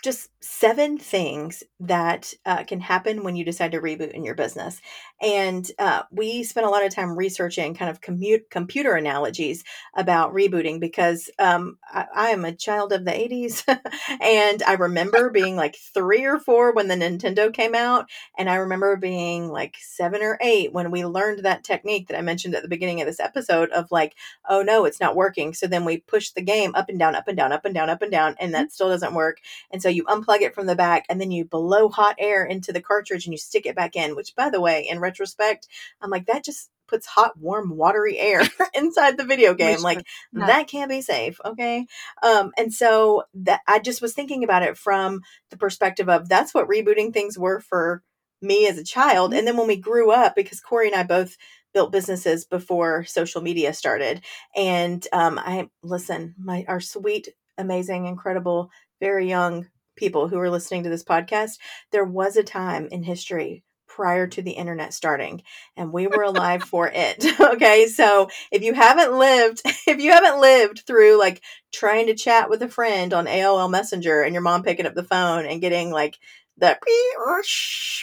just 0.03 0.31
seven 0.43 0.97
things 0.97 1.63
that 1.79 2.33
uh, 2.47 2.65
can 2.65 2.81
happen 2.81 3.23
when 3.23 3.37
you 3.37 3.45
decide 3.45 3.73
to 3.73 3.81
reboot 3.81 4.13
in 4.13 4.25
your 4.25 4.35
business. 4.35 4.81
And 5.21 5.71
uh, 5.79 6.05
we 6.11 6.43
spent 6.45 6.67
a 6.67 6.71
lot 6.71 6.85
of 6.85 6.95
time 6.95 7.17
researching 7.17 7.75
kind 7.75 7.91
of 7.91 8.01
commute, 8.01 8.49
computer 8.51 8.95
analogies 8.95 9.63
about 9.95 10.33
rebooting 10.33 10.81
because 10.81 11.29
um, 11.39 11.77
I, 11.85 12.07
I, 12.15 12.31
am 12.31 12.47
a 12.47 12.55
child 12.55 12.95
of 12.95 13.05
the 13.05 13.11
80s. 13.11 13.65
and 14.21 14.63
I 14.63 14.75
remember 14.75 15.29
being 15.29 15.57
like 15.57 15.77
three 15.77 16.25
or 16.25 16.39
four 16.39 16.73
when 16.73 16.89
the 16.89 16.95
Nintendo 16.95 17.53
came 17.53 17.75
out. 17.75 18.09
And 18.39 18.49
I 18.49 18.57
remember 18.57 18.97
being 18.97 19.49
like 19.49 19.77
seven 19.79 20.23
or 20.23 20.39
eight 20.41 20.73
when 20.73 20.91
we 20.91 21.05
learned 21.05 21.45
that 21.45 21.65
technique 21.65 22.09
that 22.09 22.19
I 22.19 22.23
mentioned 22.23 22.55
at 22.55 22.63
the 22.63 22.69
beginning 22.69 23.03
of 23.03 23.07
this 23.07 23.21
episode 23.21 23.71
of 23.71 23.91
like, 23.91 24.15
oh 24.49 24.63
no, 24.63 24.87
it's 24.87 25.01
not 25.01 25.17
working. 25.17 25.53
So 25.53 25.67
then 25.67 25.85
we 25.85 25.99
push 25.99 26.31
the 26.31 26.41
game 26.41 26.75
up 26.75 26.89
and 26.89 26.99
down, 26.99 27.15
up 27.15 27.29
and 27.29 27.37
down, 27.37 27.53
up 27.53 27.67
and 27.67 27.75
down, 27.75 27.91
up 27.91 28.01
and 28.01 28.11
down, 28.11 28.37
and 28.41 28.55
that 28.55 28.73
still 28.73 28.89
doesn't 28.89 29.13
work. 29.13 29.39
And 29.71 29.83
so 29.83 29.90
you 29.91 30.05
unplug 30.05 30.41
it 30.41 30.55
from 30.55 30.67
the 30.67 30.77
back 30.77 31.05
and 31.09 31.21
then 31.21 31.31
you 31.31 31.45
blow 31.45 31.89
hot 31.89 32.17
air 32.19 32.45
into 32.45 32.73
the 32.73 32.81
cartridge 32.81 33.27
and 33.27 33.33
you 33.33 33.39
stick 33.39 33.67
it 33.67 33.77
back 33.77 33.97
in, 33.97 34.17
which 34.17 34.35
by 34.35 34.51
the 34.51 34.61
way, 34.61 34.87
in 34.89 35.01
retrospect, 35.01 35.69
I'm 36.01 36.11
like, 36.11 36.27
that 36.27 36.45
just 36.45 36.71
puts 36.89 37.07
hot, 37.07 37.39
warm, 37.39 37.77
watery 37.77 38.19
air 38.19 38.43
inside 38.75 39.17
the 39.17 39.25
video 39.25 39.55
game. 39.55 39.77
Which, 39.77 39.83
like 39.83 40.07
that 40.33 40.69
can't 40.69 40.91
be 40.91 41.01
safe. 41.01 41.41
Okay. 41.45 41.87
Um, 42.23 42.53
and 42.59 42.73
so 42.73 43.25
that 43.35 43.61
I 43.67 43.79
just 43.79 44.03
was 44.03 44.13
thinking 44.13 44.45
about 44.45 44.63
it 44.63 44.77
from 44.77 45.23
the 45.51 45.57
perspective 45.57 46.09
of 46.09 46.29
that's 46.29 46.53
what 46.53 46.69
rebooting 46.69 47.13
things 47.13 47.39
were 47.39 47.61
for 47.61 48.03
me 48.43 48.67
as 48.67 48.79
a 48.79 48.85
child. 48.85 49.33
And 49.33 49.47
then 49.47 49.57
when 49.57 49.69
we 49.69 49.77
grew 49.77 50.11
up, 50.11 50.35
because 50.35 50.61
Corry 50.61 50.87
and 50.87 50.95
I 50.95 51.03
both 51.05 51.37
built 51.73 51.93
businesses 51.93 52.45
before 52.45 53.05
social 53.05 53.43
media 53.43 53.73
started. 53.73 54.23
And 54.57 55.07
um, 55.13 55.39
I 55.39 55.69
listen, 55.83 56.35
my 56.39 56.65
our 56.69 56.81
sweet, 56.81 57.29
amazing, 57.59 58.07
incredible, 58.07 58.71
very 59.01 59.29
young 59.29 59.69
people 60.01 60.27
who 60.27 60.39
are 60.39 60.51
listening 60.51 60.83
to 60.83 60.91
this 60.91 61.05
podcast, 61.05 61.59
there 61.93 62.05
was 62.05 62.37
a 62.37 62.43
time 62.43 62.89
in 62.91 63.05
history 63.05 63.63
prior 63.87 64.27
to 64.27 64.41
the 64.41 64.53
internet 64.53 64.95
starting 64.95 65.43
and 65.77 65.93
we 65.93 66.07
were 66.07 66.23
alive 66.23 66.63
for 66.63 66.91
it 66.95 67.25
okay? 67.41 67.87
So 67.87 68.29
if 68.51 68.63
you 68.63 68.73
haven't 68.73 69.19
lived 69.19 69.61
if 69.87 70.01
you 70.01 70.13
haven't 70.13 70.41
lived 70.41 70.85
through 70.87 71.19
like 71.19 71.43
trying 71.73 72.07
to 72.07 72.15
chat 72.15 72.49
with 72.49 72.63
a 72.63 72.69
friend 72.69 73.13
on 73.13 73.27
AOL 73.27 73.71
Messenger 73.71 74.23
and 74.23 74.33
your 74.33 74.43
mom 74.43 74.63
picking 74.63 74.87
up 74.87 74.95
the 74.95 75.05
phone 75.05 75.45
and 75.45 75.61
getting 75.61 75.91
like 75.91 76.19
the 76.57 76.79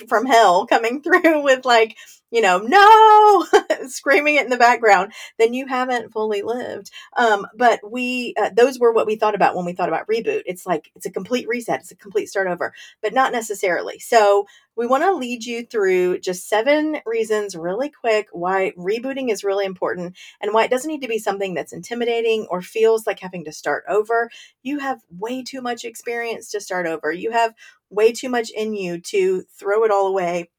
from 0.08 0.26
hell 0.26 0.68
coming 0.68 1.02
through 1.02 1.44
with 1.44 1.66
like 1.66 1.96
you 2.32 2.42
know, 2.42 2.60
no, 2.60 3.46
screaming 3.88 4.36
it 4.36 4.44
in 4.44 4.50
the 4.50 4.58
background, 4.58 5.14
then 5.38 5.54
you 5.54 5.68
haven't 5.68 6.12
fully 6.12 6.42
lived. 6.42 6.92
Um, 7.16 7.48
but 7.56 7.80
we, 7.90 8.34
uh, 8.40 8.50
those 8.56 8.80
were 8.80 8.92
what 8.92 9.08
we 9.08 9.16
thought 9.16 9.36
about 9.36 9.56
when 9.56 9.66
we 9.66 9.74
thought 9.74 9.90
about 9.90 10.08
reboot. 10.08 10.44
It's 10.46 10.66
like, 10.66 10.92
it's 10.96 11.06
a 11.06 11.12
complete 11.12 11.48
reset, 11.48 11.82
it's 11.82 11.92
a 11.92 11.96
complete 11.96 12.28
start 12.28 12.48
over, 12.48 12.74
but 13.02 13.14
not 13.14 13.32
necessarily. 13.32 14.00
So 14.00 14.46
we 14.76 14.86
want 14.86 15.04
to 15.04 15.12
lead 15.12 15.44
you 15.44 15.66
through 15.66 16.20
just 16.20 16.48
seven 16.48 16.98
reasons, 17.06 17.56
really 17.56 17.90
quick, 17.90 18.28
why 18.32 18.74
rebooting 18.78 19.32
is 19.32 19.44
really 19.44 19.66
important 19.66 20.16
and 20.40 20.54
why 20.54 20.66
it 20.66 20.70
doesn't 20.70 20.90
need 20.90 21.02
to 21.02 21.08
be 21.08 21.18
something 21.18 21.54
that's 21.54 21.74
intimidating 21.74 22.46
or 22.52 22.62
feels 22.62 23.08
like 23.08 23.20
having 23.20 23.46
to 23.46 23.52
start 23.52 23.86
over. 23.88 24.30
You 24.62 24.80
have 24.80 25.02
way 25.10 25.44
too 25.44 25.62
much 25.62 25.84
experience 25.84 26.52
to 26.52 26.62
start 26.62 26.86
over. 26.86 27.12
You 27.12 27.32
have 27.32 27.54
way 27.90 28.12
too 28.12 28.30
much 28.30 28.52
in 28.52 28.74
you 28.74 29.00
to 29.00 29.44
throw 29.58 29.84
it 29.84 29.92
all 29.92 30.08
away 30.08 30.50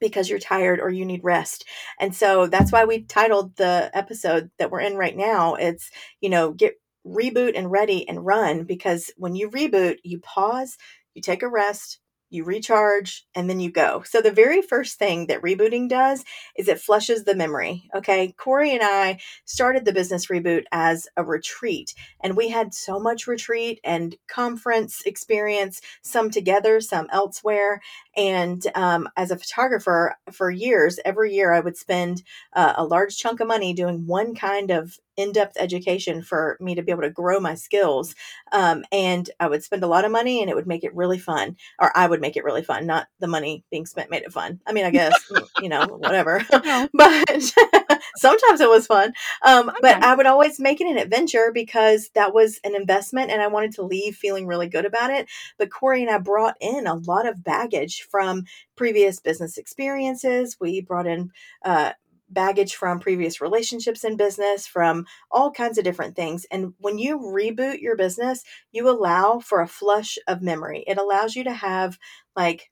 because 0.00 0.28
you're 0.28 0.38
tired 0.38 0.80
or 0.80 0.90
you 0.90 1.04
need 1.04 1.22
rest. 1.22 1.64
And 1.98 2.14
so 2.14 2.46
that's 2.46 2.72
why 2.72 2.84
we 2.84 3.02
titled 3.04 3.56
the 3.56 3.90
episode 3.94 4.50
that 4.58 4.70
we're 4.70 4.80
in 4.80 4.96
right 4.96 5.16
now. 5.16 5.54
It's, 5.54 5.90
you 6.20 6.28
know, 6.30 6.52
get 6.52 6.74
reboot 7.06 7.52
and 7.56 7.70
ready 7.70 8.08
and 8.08 8.24
run 8.24 8.64
because 8.64 9.10
when 9.16 9.34
you 9.34 9.50
reboot, 9.50 9.96
you 10.04 10.20
pause, 10.20 10.76
you 11.14 11.22
take 11.22 11.42
a 11.42 11.48
rest, 11.48 11.98
you 12.32 12.44
recharge, 12.44 13.26
and 13.34 13.48
then 13.48 13.60
you 13.60 13.70
go. 13.70 14.02
So, 14.04 14.20
the 14.20 14.30
very 14.30 14.62
first 14.62 14.98
thing 14.98 15.26
that 15.26 15.42
rebooting 15.42 15.88
does 15.88 16.24
is 16.56 16.68
it 16.68 16.80
flushes 16.80 17.24
the 17.24 17.34
memory. 17.34 17.88
Okay. 17.94 18.34
Corry 18.38 18.70
and 18.70 18.82
I 18.82 19.20
started 19.44 19.84
the 19.84 19.92
business 19.92 20.26
reboot 20.26 20.64
as 20.72 21.06
a 21.16 21.24
retreat, 21.24 21.94
and 22.20 22.36
we 22.36 22.48
had 22.48 22.74
so 22.74 22.98
much 22.98 23.26
retreat 23.26 23.80
and 23.84 24.16
conference 24.28 25.02
experience, 25.06 25.80
some 26.02 26.30
together, 26.30 26.80
some 26.80 27.08
elsewhere. 27.12 27.80
And 28.16 28.64
um, 28.74 29.08
as 29.16 29.30
a 29.30 29.38
photographer 29.38 30.16
for 30.30 30.50
years, 30.50 30.98
every 31.04 31.34
year 31.34 31.52
I 31.52 31.60
would 31.60 31.76
spend 31.76 32.22
uh, 32.52 32.74
a 32.76 32.84
large 32.84 33.16
chunk 33.16 33.40
of 33.40 33.48
money 33.48 33.72
doing 33.72 34.06
one 34.06 34.34
kind 34.34 34.70
of 34.70 34.98
in-depth 35.16 35.56
education 35.58 36.22
for 36.22 36.56
me 36.60 36.74
to 36.74 36.82
be 36.82 36.92
able 36.92 37.02
to 37.02 37.10
grow 37.10 37.40
my 37.40 37.54
skills 37.54 38.14
um, 38.52 38.84
and 38.92 39.30
i 39.40 39.46
would 39.46 39.62
spend 39.62 39.82
a 39.82 39.86
lot 39.86 40.04
of 40.04 40.12
money 40.12 40.40
and 40.40 40.50
it 40.50 40.56
would 40.56 40.66
make 40.66 40.84
it 40.84 40.94
really 40.94 41.18
fun 41.18 41.56
or 41.78 41.96
i 41.96 42.06
would 42.06 42.20
make 42.20 42.36
it 42.36 42.44
really 42.44 42.62
fun 42.62 42.86
not 42.86 43.06
the 43.20 43.26
money 43.26 43.64
being 43.70 43.86
spent 43.86 44.10
made 44.10 44.22
it 44.22 44.32
fun. 44.32 44.60
I 44.66 44.72
mean 44.72 44.84
i 44.84 44.90
guess 44.90 45.14
you 45.60 45.68
know 45.68 45.86
whatever. 45.86 46.44
But 46.94 47.52
sometimes 48.16 48.60
it 48.60 48.68
was 48.68 48.86
fun 48.86 49.12
um, 49.44 49.68
okay. 49.68 49.78
but 49.82 50.02
i 50.02 50.14
would 50.14 50.26
always 50.26 50.60
make 50.60 50.80
it 50.80 50.86
an 50.86 50.98
adventure 50.98 51.50
because 51.52 52.10
that 52.14 52.34
was 52.34 52.60
an 52.64 52.74
investment 52.74 53.30
and 53.30 53.40
i 53.40 53.46
wanted 53.46 53.72
to 53.72 53.82
leave 53.82 54.16
feeling 54.16 54.46
really 54.46 54.68
good 54.68 54.84
about 54.84 55.10
it. 55.10 55.28
But 55.58 55.70
corry 55.70 56.02
and 56.02 56.10
i 56.10 56.18
brought 56.18 56.56
in 56.60 56.86
a 56.86 56.94
lot 56.94 57.26
of 57.26 57.42
baggage 57.42 58.06
from 58.10 58.44
previous 58.76 59.20
business 59.20 59.58
experiences. 59.58 60.56
We 60.60 60.80
brought 60.80 61.06
in 61.06 61.30
uh, 61.64 61.92
baggage 62.32 62.74
from 62.74 63.00
previous 63.00 63.40
relationships 63.40 64.04
in 64.04 64.16
business, 64.16 64.66
from 64.66 65.06
all 65.30 65.50
kinds 65.50 65.78
of 65.78 65.84
different 65.84 66.16
things. 66.16 66.46
And 66.50 66.74
when 66.78 66.98
you 66.98 67.18
reboot 67.18 67.80
your 67.80 67.96
business, 67.96 68.42
you 68.70 68.88
allow 68.88 69.38
for 69.38 69.60
a 69.60 69.68
flush 69.68 70.18
of 70.26 70.42
memory. 70.42 70.84
It 70.86 70.98
allows 70.98 71.36
you 71.36 71.44
to 71.44 71.52
have 71.52 71.98
like 72.36 72.70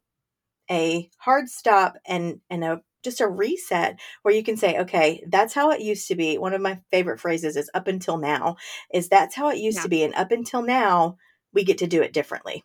a 0.70 1.10
hard 1.18 1.48
stop 1.48 1.96
and 2.06 2.40
and 2.48 2.64
a 2.64 2.82
just 3.02 3.20
a 3.20 3.28
reset 3.28 3.98
where 4.22 4.34
you 4.34 4.42
can 4.42 4.56
say, 4.56 4.78
okay, 4.78 5.24
that's 5.28 5.54
how 5.54 5.70
it 5.70 5.80
used 5.80 6.08
to 6.08 6.14
be. 6.14 6.36
One 6.36 6.52
of 6.52 6.60
my 6.60 6.80
favorite 6.90 7.18
phrases 7.18 7.56
is 7.56 7.70
up 7.72 7.88
until 7.88 8.18
now, 8.18 8.56
is 8.92 9.08
that's 9.08 9.34
how 9.34 9.48
it 9.48 9.58
used 9.58 9.78
yeah. 9.78 9.82
to 9.84 9.88
be. 9.88 10.02
And 10.02 10.14
up 10.14 10.32
until 10.32 10.62
now, 10.62 11.16
we 11.52 11.64
get 11.64 11.78
to 11.78 11.86
do 11.86 12.02
it 12.02 12.12
differently. 12.12 12.62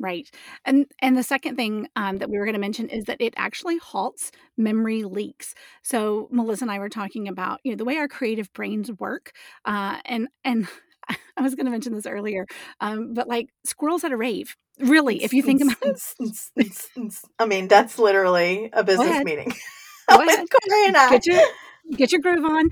Right. 0.00 0.28
And 0.64 0.86
and 1.00 1.16
the 1.16 1.22
second 1.22 1.56
thing 1.56 1.88
um, 1.94 2.18
that 2.18 2.28
we 2.28 2.38
were 2.38 2.44
going 2.44 2.54
to 2.54 2.60
mention 2.60 2.88
is 2.88 3.04
that 3.04 3.20
it 3.20 3.32
actually 3.36 3.78
halts 3.78 4.32
memory 4.56 5.04
leaks. 5.04 5.54
So 5.82 6.28
Melissa 6.32 6.64
and 6.64 6.70
I 6.70 6.78
were 6.80 6.88
talking 6.88 7.28
about 7.28 7.60
you 7.62 7.72
know 7.72 7.76
the 7.76 7.84
way 7.84 7.96
our 7.96 8.08
creative 8.08 8.52
brains 8.52 8.90
work, 8.98 9.32
uh, 9.64 9.98
and 10.04 10.28
and 10.44 10.66
I 11.36 11.42
was 11.42 11.54
going 11.54 11.66
to 11.66 11.72
mention 11.72 11.94
this 11.94 12.06
earlier, 12.06 12.46
um, 12.80 13.14
but 13.14 13.28
like 13.28 13.50
squirrels 13.64 14.04
at 14.04 14.12
a 14.12 14.16
rave. 14.16 14.56
Really, 14.80 15.22
if 15.22 15.32
you 15.32 15.42
think 15.42 15.62
about 15.62 15.76
it, 15.82 16.00
I 17.38 17.46
mean 17.46 17.68
that's 17.68 17.96
literally 17.96 18.70
a 18.72 18.82
business 18.82 19.22
meeting. 19.24 19.52
And 20.86 20.96
I. 20.96 21.10
Get 21.10 21.26
your, 21.26 21.42
get 21.96 22.12
your 22.12 22.20
groove 22.20 22.44
on. 22.44 22.68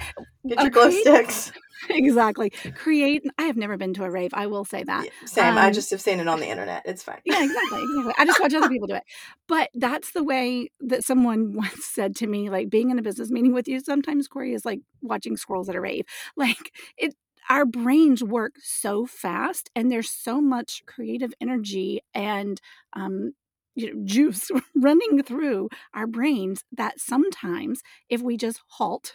Get 0.47 0.61
your 0.61 0.71
glow 0.71 0.91
sticks. 0.91 1.51
Exactly. 1.89 2.51
Create. 2.75 3.23
I 3.39 3.45
have 3.45 3.57
never 3.57 3.77
been 3.77 3.95
to 3.95 4.05
a 4.05 4.11
rave. 4.11 4.31
I 4.35 4.47
will 4.47 4.65
say 4.65 4.83
that. 4.85 5.05
Yeah, 5.05 5.27
same. 5.27 5.53
Um, 5.53 5.59
I 5.59 5.71
just 5.71 5.91
have 5.91 6.01
seen 6.01 6.21
it 6.21 6.29
on 6.29 6.41
the 6.41 6.47
internet. 6.51 6.83
It's 6.85 7.03
fine. 7.03 7.21
Yeah, 7.25 7.43
exactly. 7.43 7.83
Exactly. 7.83 8.15
I 8.19 8.25
just 8.25 8.41
watch 8.41 8.55
other 8.55 8.69
people 8.69 8.89
do 8.89 8.95
it. 8.95 9.05
But 9.49 9.71
that's 9.75 10.13
the 10.13 10.25
way 10.25 10.71
that 10.81 11.05
someone 11.05 11.53
once 11.57 11.85
said 11.85 12.17
to 12.17 12.27
me, 12.27 12.51
like 12.51 12.71
being 12.71 12.91
in 12.91 12.99
a 12.99 13.03
business 13.03 13.31
meeting 13.31 13.53
with 13.53 13.69
you. 13.69 13.81
Sometimes 13.81 14.29
Corry 14.29 14.55
is 14.55 14.65
like 14.65 14.81
watching 15.01 15.37
squirrels 15.37 15.69
at 15.69 15.77
a 15.77 15.81
rave. 15.81 16.05
Like 16.37 16.73
it. 16.97 17.15
Our 17.51 17.67
brains 17.67 18.23
work 18.23 18.55
so 18.63 19.05
fast, 19.05 19.69
and 19.75 19.91
there's 19.91 20.09
so 20.09 20.41
much 20.41 20.85
creative 20.87 21.35
energy 21.41 22.01
and 22.15 22.61
um, 22.93 23.33
you 23.75 23.93
know, 23.93 24.03
juice 24.05 24.51
running 24.75 25.23
through 25.23 25.69
our 25.95 26.07
brains 26.07 26.65
that 26.73 27.01
sometimes 27.01 27.83
if 28.09 28.23
we 28.23 28.37
just 28.37 28.61
halt 28.69 29.15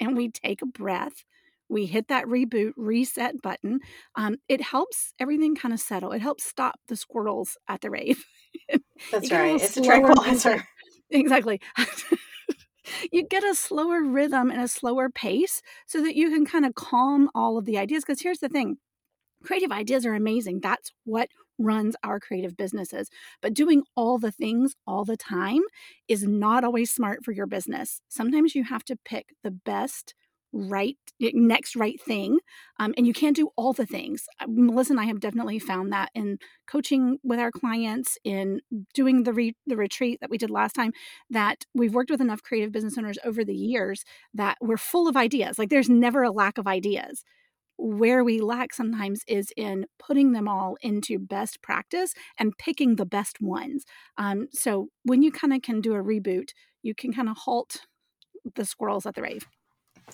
and 0.00 0.16
we 0.16 0.30
take 0.30 0.62
a 0.62 0.66
breath 0.66 1.24
we 1.68 1.86
hit 1.86 2.08
that 2.08 2.26
reboot 2.26 2.72
reset 2.76 3.40
button 3.42 3.80
um, 4.16 4.36
it 4.48 4.60
helps 4.60 5.12
everything 5.18 5.54
kind 5.54 5.74
of 5.74 5.80
settle 5.80 6.12
it 6.12 6.20
helps 6.20 6.44
stop 6.44 6.80
the 6.88 6.96
squirrels 6.96 7.56
at 7.68 7.80
the 7.80 7.90
rave. 7.90 8.24
That's 9.12 9.30
right 9.30 9.60
it's 9.60 9.76
a 9.76 9.82
tranquilizer 9.82 10.66
exactly. 11.10 11.60
You 13.12 13.26
get 13.26 13.44
a 13.44 13.54
slower 13.54 14.02
rhythm 14.02 14.50
and 14.50 14.60
a 14.62 14.68
slower 14.68 15.10
pace 15.10 15.60
so 15.86 16.02
that 16.02 16.16
you 16.16 16.30
can 16.30 16.46
kind 16.46 16.64
of 16.64 16.74
calm 16.74 17.28
all 17.34 17.58
of 17.58 17.66
the 17.66 17.76
ideas 17.76 18.04
because 18.04 18.22
here's 18.22 18.38
the 18.38 18.48
thing 18.48 18.78
creative 19.42 19.70
ideas 19.70 20.04
are 20.04 20.14
amazing 20.14 20.60
that's 20.60 20.90
what 21.04 21.28
runs 21.58 21.94
our 22.02 22.18
creative 22.18 22.56
businesses 22.56 23.08
but 23.40 23.54
doing 23.54 23.82
all 23.94 24.18
the 24.18 24.32
things 24.32 24.74
all 24.86 25.04
the 25.04 25.16
time 25.16 25.60
is 26.08 26.24
not 26.24 26.64
always 26.64 26.90
smart 26.90 27.24
for 27.24 27.32
your 27.32 27.46
business. 27.46 28.00
Sometimes 28.08 28.54
you 28.54 28.64
have 28.64 28.84
to 28.84 28.96
pick 29.04 29.34
the 29.42 29.50
best 29.50 30.14
right 30.52 30.96
next 31.20 31.76
right 31.76 32.00
thing 32.00 32.38
um, 32.78 32.94
and 32.96 33.06
you 33.06 33.12
can't 33.12 33.36
do 33.36 33.50
all 33.56 33.72
the 33.72 33.86
things. 33.86 34.24
Uh, 34.40 34.46
melissa 34.48 34.92
and 34.92 35.00
i 35.00 35.04
have 35.04 35.20
definitely 35.20 35.58
found 35.58 35.92
that 35.92 36.10
in 36.14 36.38
coaching 36.66 37.18
with 37.22 37.38
our 37.38 37.50
clients 37.50 38.16
in 38.24 38.60
doing 38.94 39.24
the 39.24 39.32
re- 39.32 39.56
the 39.66 39.76
retreat 39.76 40.18
that 40.20 40.30
we 40.30 40.38
did 40.38 40.50
last 40.50 40.74
time 40.74 40.92
that 41.30 41.64
we've 41.74 41.94
worked 41.94 42.10
with 42.10 42.20
enough 42.20 42.42
creative 42.42 42.72
business 42.72 42.96
owners 42.96 43.18
over 43.24 43.44
the 43.44 43.54
years 43.54 44.04
that 44.34 44.56
we're 44.60 44.76
full 44.76 45.08
of 45.08 45.16
ideas. 45.16 45.58
Like 45.58 45.70
there's 45.70 45.88
never 45.88 46.22
a 46.22 46.30
lack 46.30 46.58
of 46.58 46.66
ideas. 46.66 47.24
Where 47.80 48.24
we 48.24 48.40
lack 48.40 48.74
sometimes 48.74 49.22
is 49.28 49.52
in 49.56 49.86
putting 50.00 50.32
them 50.32 50.48
all 50.48 50.76
into 50.82 51.18
best 51.18 51.62
practice 51.62 52.12
and 52.36 52.58
picking 52.58 52.96
the 52.96 53.06
best 53.06 53.40
ones. 53.40 53.84
Um, 54.16 54.48
so 54.52 54.88
when 55.04 55.22
you 55.22 55.30
kind 55.30 55.52
of 55.52 55.62
can 55.62 55.80
do 55.80 55.94
a 55.94 56.02
reboot 56.02 56.50
you 56.82 56.94
can 56.94 57.12
kind 57.12 57.28
of 57.28 57.36
halt 57.36 57.82
the 58.54 58.64
squirrels 58.64 59.06
at 59.06 59.14
the 59.14 59.22
rave 59.22 59.46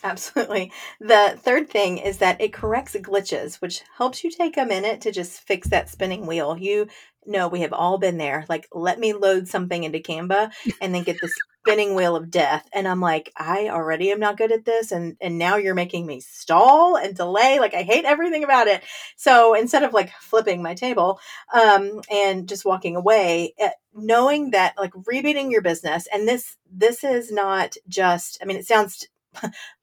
Absolutely. 0.03 0.73
The 1.01 1.39
third 1.39 1.71
thing 1.71 1.99
is 1.99 2.19
that 2.19 2.41
it 2.41 2.53
corrects 2.53 2.95
glitches, 2.97 3.57
which 3.61 3.83
helps 3.97 4.25
you 4.25 4.31
take 4.31 4.57
a 4.57 4.65
minute 4.65 5.01
to 5.03 5.13
just 5.13 5.41
fix 5.47 5.69
that 5.69 5.89
spinning 5.89 6.27
wheel. 6.27 6.59
You 6.59 6.89
know, 7.27 7.49
we 7.49 7.61
have 7.61 7.73
all 7.73 7.99
been 7.99 8.19
there. 8.19 8.45
Like, 8.49 8.67
let 8.73 8.99
me 8.99 9.13
load 9.15 9.49
something 9.49 9.85
into 9.85 9.99
Canva 10.01 10.53
and 10.81 10.95
then 10.95 11.05
get 11.05 11.21
the 11.21 11.31
spinning 11.63 11.95
wheel 11.95 12.17
of 12.17 12.31
death. 12.31 12.69
And 12.75 12.87
I'm 12.87 13.01
like, 13.01 13.33
I 13.37 13.69
already 13.71 14.11
am 14.11 14.21
not 14.21 14.37
good 14.37 14.53
at 14.53 14.67
this. 14.67 14.93
And, 14.93 15.17
and 15.23 15.39
now 15.39 15.57
you're 15.57 15.75
making 15.75 16.05
me 16.07 16.21
stall 16.21 16.97
and 16.97 17.17
delay. 17.17 17.59
Like, 17.61 17.73
I 17.73 17.83
hate 17.83 18.05
everything 18.05 18.45
about 18.45 18.67
it. 18.67 18.83
So 19.17 19.55
instead 19.55 19.85
of 19.85 19.95
like 19.95 20.11
flipping 20.21 20.63
my 20.63 20.75
table 20.75 21.19
um, 21.55 22.03
and 22.11 22.47
just 22.49 22.67
walking 22.67 22.97
away, 22.97 23.55
eh, 23.59 23.71
knowing 23.95 24.51
that 24.51 24.75
like 24.77 24.93
rebooting 24.93 25.51
your 25.51 25.63
business, 25.63 26.07
and 26.13 26.29
this, 26.29 26.57
this 26.71 27.05
is 27.05 27.33
not 27.33 27.77
just, 27.89 28.39
I 28.43 28.45
mean, 28.45 28.59
it 28.59 28.67
sounds 28.67 29.07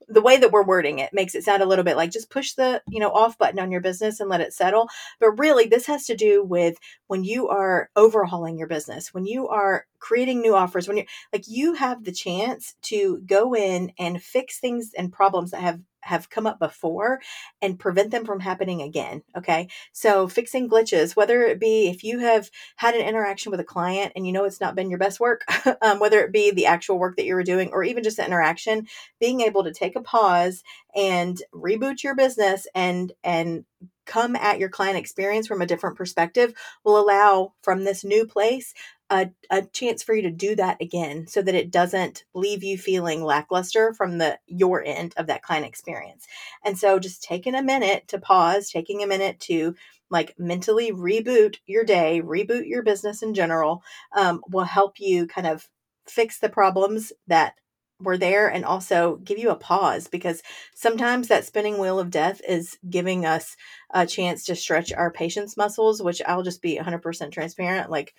the 0.07 0.21
way 0.21 0.37
that 0.37 0.51
we're 0.51 0.63
wording 0.63 0.99
it 0.99 1.13
makes 1.13 1.35
it 1.35 1.43
sound 1.43 1.61
a 1.61 1.65
little 1.65 1.83
bit 1.83 1.95
like 1.95 2.11
just 2.11 2.29
push 2.29 2.53
the 2.53 2.81
you 2.89 2.99
know 2.99 3.11
off 3.11 3.37
button 3.37 3.59
on 3.59 3.71
your 3.71 3.81
business 3.81 4.19
and 4.19 4.29
let 4.29 4.41
it 4.41 4.53
settle. 4.53 4.89
But 5.19 5.39
really 5.39 5.67
this 5.67 5.85
has 5.85 6.05
to 6.05 6.15
do 6.15 6.43
with 6.43 6.77
when 7.07 7.23
you 7.23 7.49
are 7.49 7.89
overhauling 7.95 8.57
your 8.57 8.67
business 8.67 9.13
when 9.13 9.25
you 9.25 9.47
are 9.47 9.85
creating 9.99 10.41
new 10.41 10.55
offers 10.55 10.87
when 10.87 10.97
you're 10.97 11.05
like 11.31 11.43
you 11.47 11.73
have 11.73 12.03
the 12.03 12.11
chance 12.11 12.75
to 12.83 13.21
go 13.25 13.55
in 13.55 13.91
and 13.99 14.21
fix 14.21 14.59
things 14.59 14.91
and 14.97 15.13
problems 15.13 15.51
that 15.51 15.61
have 15.61 15.79
have 16.01 16.29
come 16.29 16.47
up 16.47 16.59
before 16.59 17.19
and 17.61 17.79
prevent 17.79 18.11
them 18.11 18.25
from 18.25 18.39
happening 18.39 18.81
again. 18.81 19.23
Okay. 19.37 19.67
So 19.91 20.27
fixing 20.27 20.69
glitches, 20.69 21.15
whether 21.15 21.43
it 21.43 21.59
be 21.59 21.89
if 21.89 22.03
you 22.03 22.19
have 22.19 22.49
had 22.75 22.95
an 22.95 23.05
interaction 23.05 23.51
with 23.51 23.59
a 23.59 23.65
client 23.65 24.13
and 24.15 24.25
you 24.25 24.33
know 24.33 24.45
it's 24.45 24.61
not 24.61 24.75
been 24.75 24.89
your 24.89 24.99
best 24.99 25.19
work, 25.19 25.43
um, 25.81 25.99
whether 25.99 26.19
it 26.19 26.31
be 26.31 26.51
the 26.51 26.65
actual 26.65 26.99
work 26.99 27.17
that 27.17 27.25
you 27.25 27.35
were 27.35 27.43
doing 27.43 27.69
or 27.71 27.83
even 27.83 28.03
just 28.03 28.17
the 28.17 28.25
interaction, 28.25 28.87
being 29.19 29.41
able 29.41 29.63
to 29.63 29.73
take 29.73 29.95
a 29.95 30.01
pause 30.01 30.63
and 30.95 31.41
reboot 31.53 32.03
your 32.03 32.15
business 32.15 32.67
and 32.75 33.13
and 33.23 33.65
come 34.05 34.35
at 34.35 34.59
your 34.59 34.69
client 34.69 34.97
experience 34.97 35.47
from 35.47 35.61
a 35.61 35.65
different 35.65 35.97
perspective 35.97 36.53
will 36.83 36.99
allow 36.99 37.53
from 37.61 37.83
this 37.83 38.03
new 38.03 38.25
place 38.25 38.73
a, 39.11 39.29
a 39.49 39.63
chance 39.63 40.01
for 40.01 40.15
you 40.15 40.21
to 40.21 40.31
do 40.31 40.55
that 40.55 40.77
again 40.81 41.27
so 41.27 41.41
that 41.41 41.53
it 41.53 41.69
doesn't 41.69 42.23
leave 42.33 42.63
you 42.63 42.77
feeling 42.77 43.23
lackluster 43.23 43.93
from 43.93 44.17
the 44.17 44.39
your 44.47 44.83
end 44.83 45.13
of 45.17 45.27
that 45.27 45.43
client 45.43 45.65
experience. 45.65 46.25
And 46.63 46.77
so 46.77 46.97
just 46.97 47.21
taking 47.21 47.53
a 47.53 47.61
minute 47.61 48.07
to 48.07 48.19
pause 48.19 48.69
taking 48.69 49.03
a 49.03 49.07
minute 49.07 49.39
to 49.41 49.75
like 50.09 50.33
mentally 50.37 50.91
reboot 50.91 51.57
your 51.65 51.83
day 51.83 52.21
reboot 52.23 52.67
your 52.67 52.83
business 52.83 53.21
in 53.21 53.33
general 53.33 53.83
um, 54.15 54.41
will 54.49 54.63
help 54.63 54.99
you 54.99 55.27
kind 55.27 55.47
of 55.47 55.67
fix 56.07 56.39
the 56.39 56.49
problems 56.49 57.11
that 57.27 57.55
were 58.01 58.17
there 58.17 58.47
and 58.47 58.65
also 58.65 59.17
give 59.23 59.37
you 59.37 59.49
a 59.49 59.55
pause 59.55 60.07
because 60.07 60.41
sometimes 60.75 61.27
that 61.27 61.45
spinning 61.45 61.77
wheel 61.77 61.99
of 61.99 62.09
death 62.09 62.41
is 62.47 62.77
giving 62.89 63.25
us 63.25 63.55
a 63.93 64.05
chance 64.05 64.45
to 64.45 64.55
stretch 64.55 64.91
our 64.93 65.11
patience 65.11 65.55
muscles 65.55 66.01
which 66.01 66.21
i'll 66.25 66.43
just 66.43 66.61
be 66.61 66.77
100% 66.77 67.31
transparent 67.31 67.89
like 67.89 68.13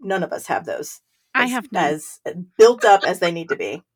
none 0.00 0.22
of 0.22 0.32
us 0.32 0.46
have 0.46 0.64
those 0.64 1.00
I 1.34 1.44
as, 1.44 1.50
have 1.50 1.72
none. 1.72 1.84
as 1.84 2.20
built 2.58 2.84
up 2.84 3.04
as 3.04 3.20
they 3.20 3.32
need 3.32 3.48
to 3.50 3.56
be 3.56 3.82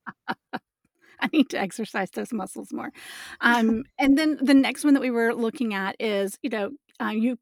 I 1.23 1.29
need 1.33 1.51
to 1.51 1.61
exercise 1.61 2.11
those 2.13 2.33
muscles 2.33 2.73
more. 2.73 2.91
Um, 3.43 3.85
and 3.99 4.17
then 4.17 4.39
the 4.41 4.55
next 4.55 4.85
one 4.85 4.95
that 4.95 5.03
we 5.03 5.11
were 5.11 5.35
looking 5.35 5.75
at 5.75 5.97
is, 6.01 6.39
you 6.43 6.49
know, 6.49 6.71
uh, 6.99 7.11
you 7.11 7.39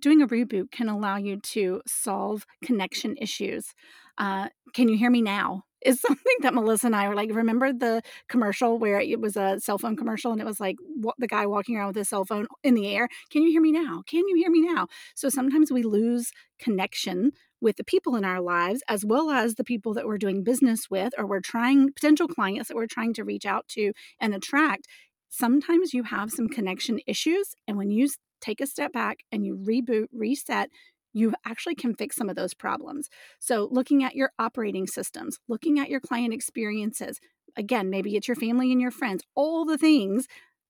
doing 0.00 0.22
a 0.22 0.26
reboot 0.26 0.70
can 0.70 0.88
allow 0.88 1.16
you 1.16 1.38
to 1.38 1.80
solve 1.86 2.44
connection 2.64 3.16
issues. 3.16 3.74
Uh, 4.18 4.48
can 4.74 4.88
you 4.88 4.96
hear 4.98 5.10
me 5.10 5.22
now? 5.22 5.62
Is 5.84 6.00
something 6.06 6.36
that 6.40 6.54
Melissa 6.54 6.86
and 6.86 6.96
I 6.96 7.08
were 7.08 7.14
like. 7.14 7.34
Remember 7.34 7.72
the 7.72 8.02
commercial 8.28 8.78
where 8.78 9.00
it 9.00 9.20
was 9.20 9.36
a 9.36 9.60
cell 9.60 9.78
phone 9.78 9.96
commercial 9.96 10.32
and 10.32 10.40
it 10.40 10.46
was 10.46 10.60
like 10.60 10.76
the 11.18 11.28
guy 11.28 11.46
walking 11.46 11.76
around 11.76 11.88
with 11.88 11.96
his 11.96 12.08
cell 12.08 12.24
phone 12.24 12.46
in 12.62 12.74
the 12.74 12.88
air. 12.88 13.08
Can 13.30 13.42
you 13.42 13.50
hear 13.50 13.60
me 13.60 13.72
now? 13.72 14.02
Can 14.06 14.26
you 14.28 14.36
hear 14.36 14.50
me 14.50 14.60
now? 14.60 14.86
So 15.14 15.28
sometimes 15.28 15.70
we 15.70 15.82
lose 15.82 16.30
connection 16.58 17.32
with 17.60 17.76
the 17.76 17.84
people 17.84 18.16
in 18.16 18.24
our 18.24 18.40
lives 18.40 18.82
as 18.88 19.04
well 19.04 19.30
as 19.30 19.54
the 19.54 19.64
people 19.64 19.94
that 19.94 20.06
we're 20.06 20.18
doing 20.18 20.44
business 20.44 20.90
with 20.90 21.12
or 21.18 21.26
we're 21.26 21.40
trying 21.40 21.92
potential 21.92 22.28
clients 22.28 22.68
that 22.68 22.76
we're 22.76 22.86
trying 22.86 23.14
to 23.14 23.24
reach 23.24 23.46
out 23.46 23.66
to 23.68 23.92
and 24.20 24.34
attract 24.34 24.86
sometimes 25.28 25.94
you 25.94 26.02
have 26.04 26.30
some 26.30 26.48
connection 26.48 27.00
issues 27.06 27.54
and 27.66 27.76
when 27.76 27.90
you 27.90 28.08
take 28.40 28.60
a 28.60 28.66
step 28.66 28.92
back 28.92 29.20
and 29.32 29.44
you 29.44 29.56
reboot 29.56 30.06
reset 30.12 30.70
you 31.16 31.32
actually 31.46 31.74
can 31.74 31.94
fix 31.94 32.16
some 32.16 32.28
of 32.28 32.36
those 32.36 32.54
problems 32.54 33.08
so 33.40 33.68
looking 33.70 34.04
at 34.04 34.14
your 34.14 34.30
operating 34.38 34.86
systems 34.86 35.38
looking 35.48 35.78
at 35.78 35.88
your 35.88 36.00
client 36.00 36.32
experiences 36.32 37.18
again 37.56 37.88
maybe 37.88 38.16
it's 38.16 38.28
your 38.28 38.36
family 38.36 38.70
and 38.70 38.80
your 38.80 38.90
friends 38.90 39.22
all 39.34 39.64
the 39.64 39.78
things 39.78 40.26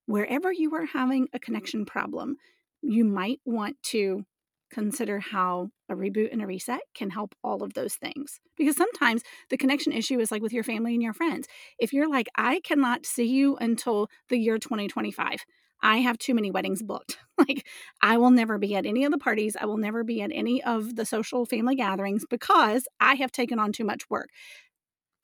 wherever 0.07 0.53
you 0.53 0.75
are 0.75 0.87
having 0.87 1.29
a 1.33 1.38
connection 1.38 1.85
problem 1.85 2.37
you 2.83 3.05
might 3.05 3.41
want 3.45 3.76
to 3.83 4.25
consider 4.71 5.21
how 5.21 5.69
a 5.88 5.95
reboot 5.95 6.33
and 6.33 6.43
a 6.43 6.47
reset 6.47 6.81
can 6.95 7.11
help 7.11 7.35
all 7.43 7.62
of 7.62 7.75
those 7.75 7.95
things. 7.95 8.41
Because 8.57 8.76
sometimes 8.76 9.23
the 9.50 9.57
connection 9.57 9.93
issue 9.93 10.19
is 10.19 10.31
like 10.31 10.43
with 10.43 10.53
your 10.53 10.65
family 10.65 10.95
and 10.95 11.03
your 11.03 11.12
friends. 11.12 11.47
If 11.79 11.93
you're 11.93 12.11
like, 12.11 12.29
I 12.37 12.61
cannot 12.61 13.07
see 13.07 13.25
you 13.25 13.57
until 13.57 14.09
the 14.29 14.38
year 14.38 14.59
2025, 14.59 15.45
I 15.83 15.99
have 15.99 16.18
too 16.18 16.35
many 16.35 16.50
weddings 16.50 16.83
booked. 16.83 17.18
like, 17.38 17.66
I 18.02 18.18
will 18.18 18.30
never 18.30 18.59
be 18.59 18.75
at 18.75 18.87
any 18.87 19.04
of 19.04 19.12
the 19.12 19.18
parties. 19.18 19.56
I 19.61 19.66
will 19.66 19.76
never 19.76 20.04
be 20.04 20.23
at 20.23 20.30
any 20.33 20.62
of 20.62 20.97
the 20.97 21.04
social 21.04 21.45
family 21.47 21.76
gatherings 21.76 22.25
because 22.28 22.87
I 23.00 23.14
have 23.14 23.33
taken 23.33 23.59
on 23.59 23.73
too 23.73 23.85
much 23.85 24.09
work. 24.11 24.30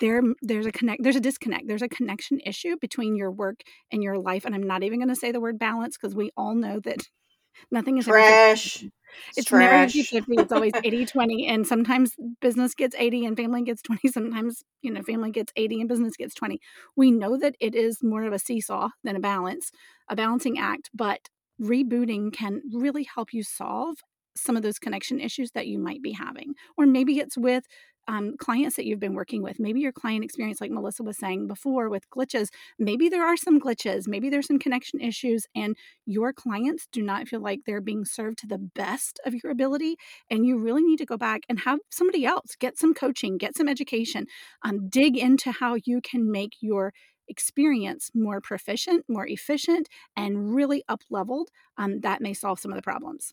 There, 0.00 0.22
there's 0.40 0.66
a 0.66 0.72
connect 0.72 1.04
there's 1.04 1.14
a 1.14 1.20
disconnect 1.20 1.68
there's 1.68 1.82
a 1.82 1.88
connection 1.88 2.40
issue 2.44 2.76
between 2.80 3.14
your 3.14 3.30
work 3.30 3.60
and 3.92 4.02
your 4.02 4.18
life 4.18 4.44
and 4.44 4.52
i'm 4.52 4.66
not 4.66 4.82
even 4.82 4.98
going 4.98 5.10
to 5.10 5.14
say 5.14 5.30
the 5.30 5.38
word 5.38 5.60
balance 5.60 5.96
because 5.96 6.12
we 6.12 6.32
all 6.36 6.56
know 6.56 6.80
that 6.80 7.08
nothing 7.70 7.98
is 7.98 8.06
trash 8.06 8.84
it's 9.36 9.50
never 9.52 9.84
50 9.84 10.02
50 10.02 10.32
it's 10.38 10.52
always 10.52 10.72
80 10.82 11.06
20 11.06 11.46
and 11.46 11.66
sometimes 11.66 12.14
business 12.40 12.74
gets 12.74 12.94
80 12.98 13.26
and 13.26 13.36
family 13.36 13.62
gets 13.62 13.82
20 13.82 14.08
sometimes 14.08 14.62
you 14.82 14.92
know 14.92 15.02
family 15.02 15.30
gets 15.30 15.52
80 15.56 15.80
and 15.80 15.88
business 15.88 16.16
gets 16.16 16.34
20 16.34 16.60
we 16.96 17.10
know 17.10 17.36
that 17.36 17.56
it 17.60 17.74
is 17.74 18.02
more 18.02 18.24
of 18.24 18.32
a 18.32 18.38
seesaw 18.38 18.88
than 19.04 19.16
a 19.16 19.20
balance 19.20 19.70
a 20.08 20.16
balancing 20.16 20.58
act 20.58 20.90
but 20.94 21.28
rebooting 21.60 22.32
can 22.32 22.62
really 22.72 23.06
help 23.14 23.32
you 23.32 23.42
solve 23.42 23.96
some 24.34 24.56
of 24.56 24.62
those 24.62 24.78
connection 24.78 25.20
issues 25.20 25.50
that 25.52 25.66
you 25.66 25.78
might 25.78 26.02
be 26.02 26.12
having 26.12 26.54
or 26.76 26.86
maybe 26.86 27.18
it's 27.18 27.36
with 27.36 27.64
um, 28.08 28.36
clients 28.36 28.76
that 28.76 28.86
you've 28.86 29.00
been 29.00 29.14
working 29.14 29.42
with. 29.42 29.60
Maybe 29.60 29.80
your 29.80 29.92
client 29.92 30.24
experience, 30.24 30.60
like 30.60 30.70
Melissa 30.70 31.02
was 31.02 31.18
saying 31.18 31.46
before, 31.46 31.88
with 31.88 32.08
glitches, 32.10 32.48
maybe 32.78 33.08
there 33.08 33.24
are 33.24 33.36
some 33.36 33.60
glitches, 33.60 34.08
maybe 34.08 34.28
there's 34.28 34.46
some 34.46 34.58
connection 34.58 35.00
issues, 35.00 35.46
and 35.54 35.76
your 36.06 36.32
clients 36.32 36.88
do 36.92 37.02
not 37.02 37.28
feel 37.28 37.40
like 37.40 37.60
they're 37.64 37.80
being 37.80 38.04
served 38.04 38.38
to 38.38 38.46
the 38.46 38.58
best 38.58 39.20
of 39.24 39.34
your 39.34 39.52
ability. 39.52 39.96
And 40.30 40.46
you 40.46 40.58
really 40.58 40.82
need 40.82 40.98
to 40.98 41.06
go 41.06 41.16
back 41.16 41.42
and 41.48 41.60
have 41.60 41.78
somebody 41.90 42.24
else 42.24 42.56
get 42.58 42.78
some 42.78 42.94
coaching, 42.94 43.38
get 43.38 43.56
some 43.56 43.68
education, 43.68 44.26
um, 44.62 44.88
dig 44.88 45.16
into 45.16 45.52
how 45.52 45.76
you 45.84 46.00
can 46.00 46.30
make 46.30 46.54
your 46.60 46.92
experience 47.28 48.10
more 48.14 48.40
proficient, 48.40 49.04
more 49.08 49.26
efficient, 49.26 49.88
and 50.16 50.54
really 50.54 50.84
up 50.88 51.02
leveled. 51.10 51.50
Um, 51.78 52.00
that 52.00 52.20
may 52.20 52.34
solve 52.34 52.58
some 52.58 52.72
of 52.72 52.76
the 52.76 52.82
problems. 52.82 53.32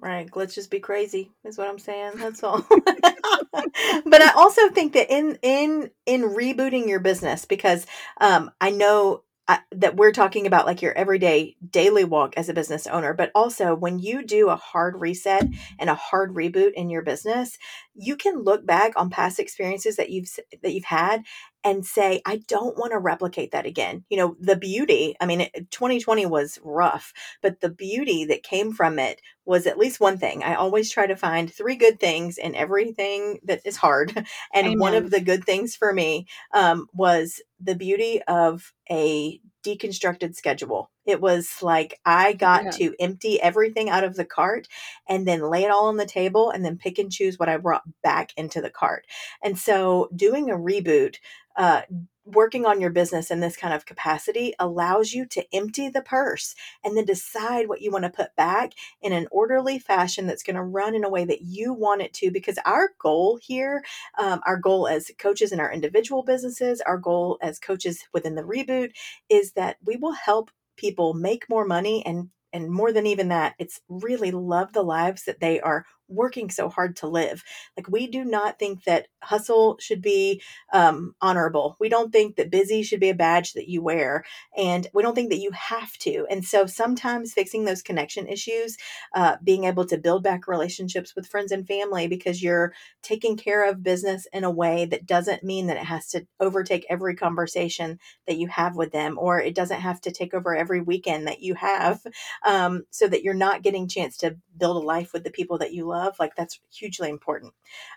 Right. 0.00 0.34
Let's 0.34 0.54
just 0.54 0.70
be 0.70 0.80
crazy 0.80 1.30
is 1.44 1.58
what 1.58 1.68
I'm 1.68 1.78
saying. 1.78 2.12
That's 2.16 2.42
all. 2.42 2.64
but 2.70 4.22
I 4.22 4.32
also 4.34 4.70
think 4.70 4.94
that 4.94 5.12
in 5.12 5.38
in 5.42 5.90
in 6.06 6.22
rebooting 6.22 6.88
your 6.88 7.00
business 7.00 7.44
because 7.44 7.86
um 8.20 8.50
I 8.60 8.70
know 8.70 9.24
that 9.72 9.96
we're 9.96 10.12
talking 10.12 10.46
about 10.46 10.64
like 10.64 10.80
your 10.80 10.96
everyday 10.96 11.56
daily 11.70 12.04
walk 12.04 12.34
as 12.36 12.48
a 12.48 12.54
business 12.54 12.86
owner 12.86 13.12
but 13.12 13.32
also 13.34 13.74
when 13.74 13.98
you 13.98 14.24
do 14.24 14.48
a 14.48 14.56
hard 14.56 15.00
reset 15.00 15.44
and 15.78 15.90
a 15.90 15.94
hard 15.94 16.32
reboot 16.34 16.72
in 16.74 16.88
your 16.88 17.02
business 17.02 17.58
you 17.94 18.16
can 18.16 18.44
look 18.44 18.64
back 18.64 18.92
on 18.96 19.10
past 19.10 19.40
experiences 19.40 19.96
that 19.96 20.10
you've 20.10 20.28
that 20.62 20.72
you've 20.72 20.84
had 20.84 21.22
and 21.64 21.84
say 21.84 22.20
i 22.26 22.36
don't 22.48 22.78
want 22.78 22.92
to 22.92 22.98
replicate 22.98 23.52
that 23.52 23.66
again 23.66 24.04
you 24.08 24.16
know 24.16 24.36
the 24.40 24.56
beauty 24.56 25.14
i 25.20 25.26
mean 25.26 25.48
2020 25.70 26.26
was 26.26 26.58
rough 26.62 27.12
but 27.42 27.60
the 27.60 27.68
beauty 27.68 28.24
that 28.24 28.42
came 28.42 28.72
from 28.72 28.98
it 28.98 29.20
was 29.44 29.66
at 29.66 29.78
least 29.78 30.00
one 30.00 30.18
thing 30.18 30.42
i 30.42 30.54
always 30.54 30.90
try 30.90 31.06
to 31.06 31.16
find 31.16 31.52
three 31.52 31.76
good 31.76 31.98
things 32.00 32.38
in 32.38 32.54
everything 32.54 33.38
that 33.44 33.60
is 33.64 33.76
hard 33.76 34.16
and 34.54 34.66
Amen. 34.66 34.78
one 34.78 34.94
of 34.94 35.10
the 35.10 35.20
good 35.20 35.44
things 35.44 35.76
for 35.76 35.92
me 35.92 36.26
um, 36.52 36.86
was 36.92 37.40
the 37.60 37.74
beauty 37.74 38.22
of 38.26 38.72
a 38.90 39.40
deconstructed 39.62 40.34
schedule. 40.34 40.90
It 41.04 41.20
was 41.20 41.62
like 41.62 42.00
I 42.04 42.32
got 42.32 42.64
yeah. 42.64 42.70
to 42.70 42.94
empty 42.98 43.40
everything 43.40 43.90
out 43.90 44.04
of 44.04 44.16
the 44.16 44.24
cart 44.24 44.68
and 45.08 45.26
then 45.26 45.50
lay 45.50 45.64
it 45.64 45.70
all 45.70 45.86
on 45.86 45.96
the 45.96 46.06
table 46.06 46.50
and 46.50 46.64
then 46.64 46.78
pick 46.78 46.98
and 46.98 47.12
choose 47.12 47.38
what 47.38 47.48
I 47.48 47.56
brought 47.56 47.82
back 48.02 48.32
into 48.36 48.60
the 48.60 48.70
cart. 48.70 49.06
And 49.42 49.58
so 49.58 50.08
doing 50.14 50.50
a 50.50 50.54
reboot 50.54 51.16
uh, 51.56 51.82
working 52.24 52.66
on 52.66 52.80
your 52.80 52.90
business 52.90 53.30
in 53.30 53.40
this 53.40 53.56
kind 53.56 53.74
of 53.74 53.86
capacity 53.86 54.54
allows 54.58 55.12
you 55.12 55.26
to 55.26 55.44
empty 55.54 55.88
the 55.88 56.02
purse 56.02 56.54
and 56.84 56.96
then 56.96 57.04
decide 57.04 57.68
what 57.68 57.80
you 57.80 57.90
want 57.90 58.04
to 58.04 58.10
put 58.10 58.34
back 58.36 58.72
in 59.02 59.12
an 59.12 59.26
orderly 59.30 59.78
fashion 59.78 60.26
that's 60.26 60.42
going 60.42 60.56
to 60.56 60.62
run 60.62 60.94
in 60.94 61.04
a 61.04 61.10
way 61.10 61.24
that 61.24 61.42
you 61.42 61.72
want 61.72 62.02
it 62.02 62.12
to. 62.12 62.30
Because 62.30 62.58
our 62.64 62.90
goal 62.98 63.38
here, 63.42 63.82
um, 64.18 64.40
our 64.46 64.56
goal 64.56 64.86
as 64.86 65.10
coaches 65.18 65.52
in 65.52 65.60
our 65.60 65.72
individual 65.72 66.22
businesses, 66.22 66.80
our 66.82 66.98
goal 66.98 67.38
as 67.42 67.58
coaches 67.58 68.04
within 68.12 68.34
the 68.34 68.42
reboot 68.42 68.92
is 69.28 69.52
that 69.52 69.76
we 69.84 69.96
will 69.96 70.12
help 70.12 70.50
people 70.76 71.14
make 71.14 71.48
more 71.48 71.64
money 71.64 72.04
and 72.06 72.30
and 72.52 72.68
more 72.68 72.92
than 72.92 73.06
even 73.06 73.28
that, 73.28 73.54
it's 73.58 73.80
really 73.88 74.32
love 74.32 74.72
the 74.72 74.82
lives 74.82 75.24
that 75.24 75.38
they 75.38 75.60
are 75.60 75.86
working 76.10 76.50
so 76.50 76.68
hard 76.68 76.96
to 76.96 77.06
live. 77.06 77.42
Like, 77.76 77.88
we 77.88 78.06
do 78.06 78.24
not 78.24 78.58
think 78.58 78.84
that 78.84 79.08
hustle 79.22 79.76
should 79.78 80.02
be 80.02 80.42
um, 80.72 81.14
honorable. 81.20 81.76
We 81.80 81.88
don't 81.88 82.12
think 82.12 82.36
that 82.36 82.50
busy 82.50 82.82
should 82.82 83.00
be 83.00 83.10
a 83.10 83.14
badge 83.14 83.54
that 83.54 83.68
you 83.68 83.82
wear. 83.82 84.24
And 84.56 84.86
we 84.92 85.02
don't 85.02 85.14
think 85.14 85.30
that 85.30 85.40
you 85.40 85.50
have 85.52 85.92
to. 85.98 86.26
And 86.30 86.44
so 86.44 86.66
sometimes 86.66 87.32
fixing 87.32 87.64
those 87.64 87.82
connection 87.82 88.26
issues, 88.26 88.76
uh, 89.14 89.36
being 89.42 89.64
able 89.64 89.86
to 89.86 89.98
build 89.98 90.22
back 90.22 90.46
relationships 90.48 91.14
with 91.14 91.26
friends 91.26 91.52
and 91.52 91.66
family 91.66 92.08
because 92.08 92.42
you're 92.42 92.72
taking 93.02 93.36
care 93.36 93.68
of 93.68 93.82
business 93.82 94.26
in 94.32 94.44
a 94.44 94.50
way 94.50 94.84
that 94.86 95.06
doesn't 95.06 95.44
mean 95.44 95.66
that 95.66 95.76
it 95.76 95.84
has 95.84 96.08
to 96.08 96.26
overtake 96.38 96.86
every 96.88 97.14
conversation 97.14 97.98
that 98.26 98.38
you 98.38 98.48
have 98.48 98.76
with 98.76 98.92
them 98.92 99.16
or 99.18 99.40
it 99.40 99.54
doesn't 99.54 99.80
have 99.80 100.00
to 100.00 100.10
take 100.10 100.34
over 100.34 100.54
every 100.56 100.80
weekend 100.80 101.26
that 101.26 101.40
you 101.40 101.54
have 101.54 102.00
um, 102.46 102.84
so 102.90 103.06
that 103.08 103.22
you're 103.22 103.34
not 103.34 103.62
getting 103.62 103.88
chance 103.88 104.16
to 104.16 104.36
build 104.56 104.82
a 104.82 104.86
life 104.86 105.12
with 105.12 105.24
the 105.24 105.30
people 105.30 105.58
that 105.58 105.72
you 105.72 105.86
love 105.86 105.99
love, 106.00 106.16
like 106.18 106.34
that's 106.36 106.60
hugely 106.72 107.08
important. 107.10 107.52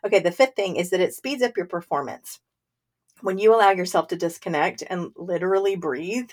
Okay, 0.06 0.20
the 0.20 0.32
fifth 0.32 0.56
thing 0.56 0.76
is 0.76 0.90
that 0.90 1.02
it 1.02 1.14
speeds 1.14 1.44
up 1.44 1.58
your 1.58 1.66
performance. 1.68 2.40
When 3.22 3.38
you 3.38 3.56
allow 3.56 3.72
yourself 3.72 4.10
to 4.10 4.18
disconnect 4.18 4.84
and 4.90 5.12
literally 5.16 5.78
breathe, 5.78 6.30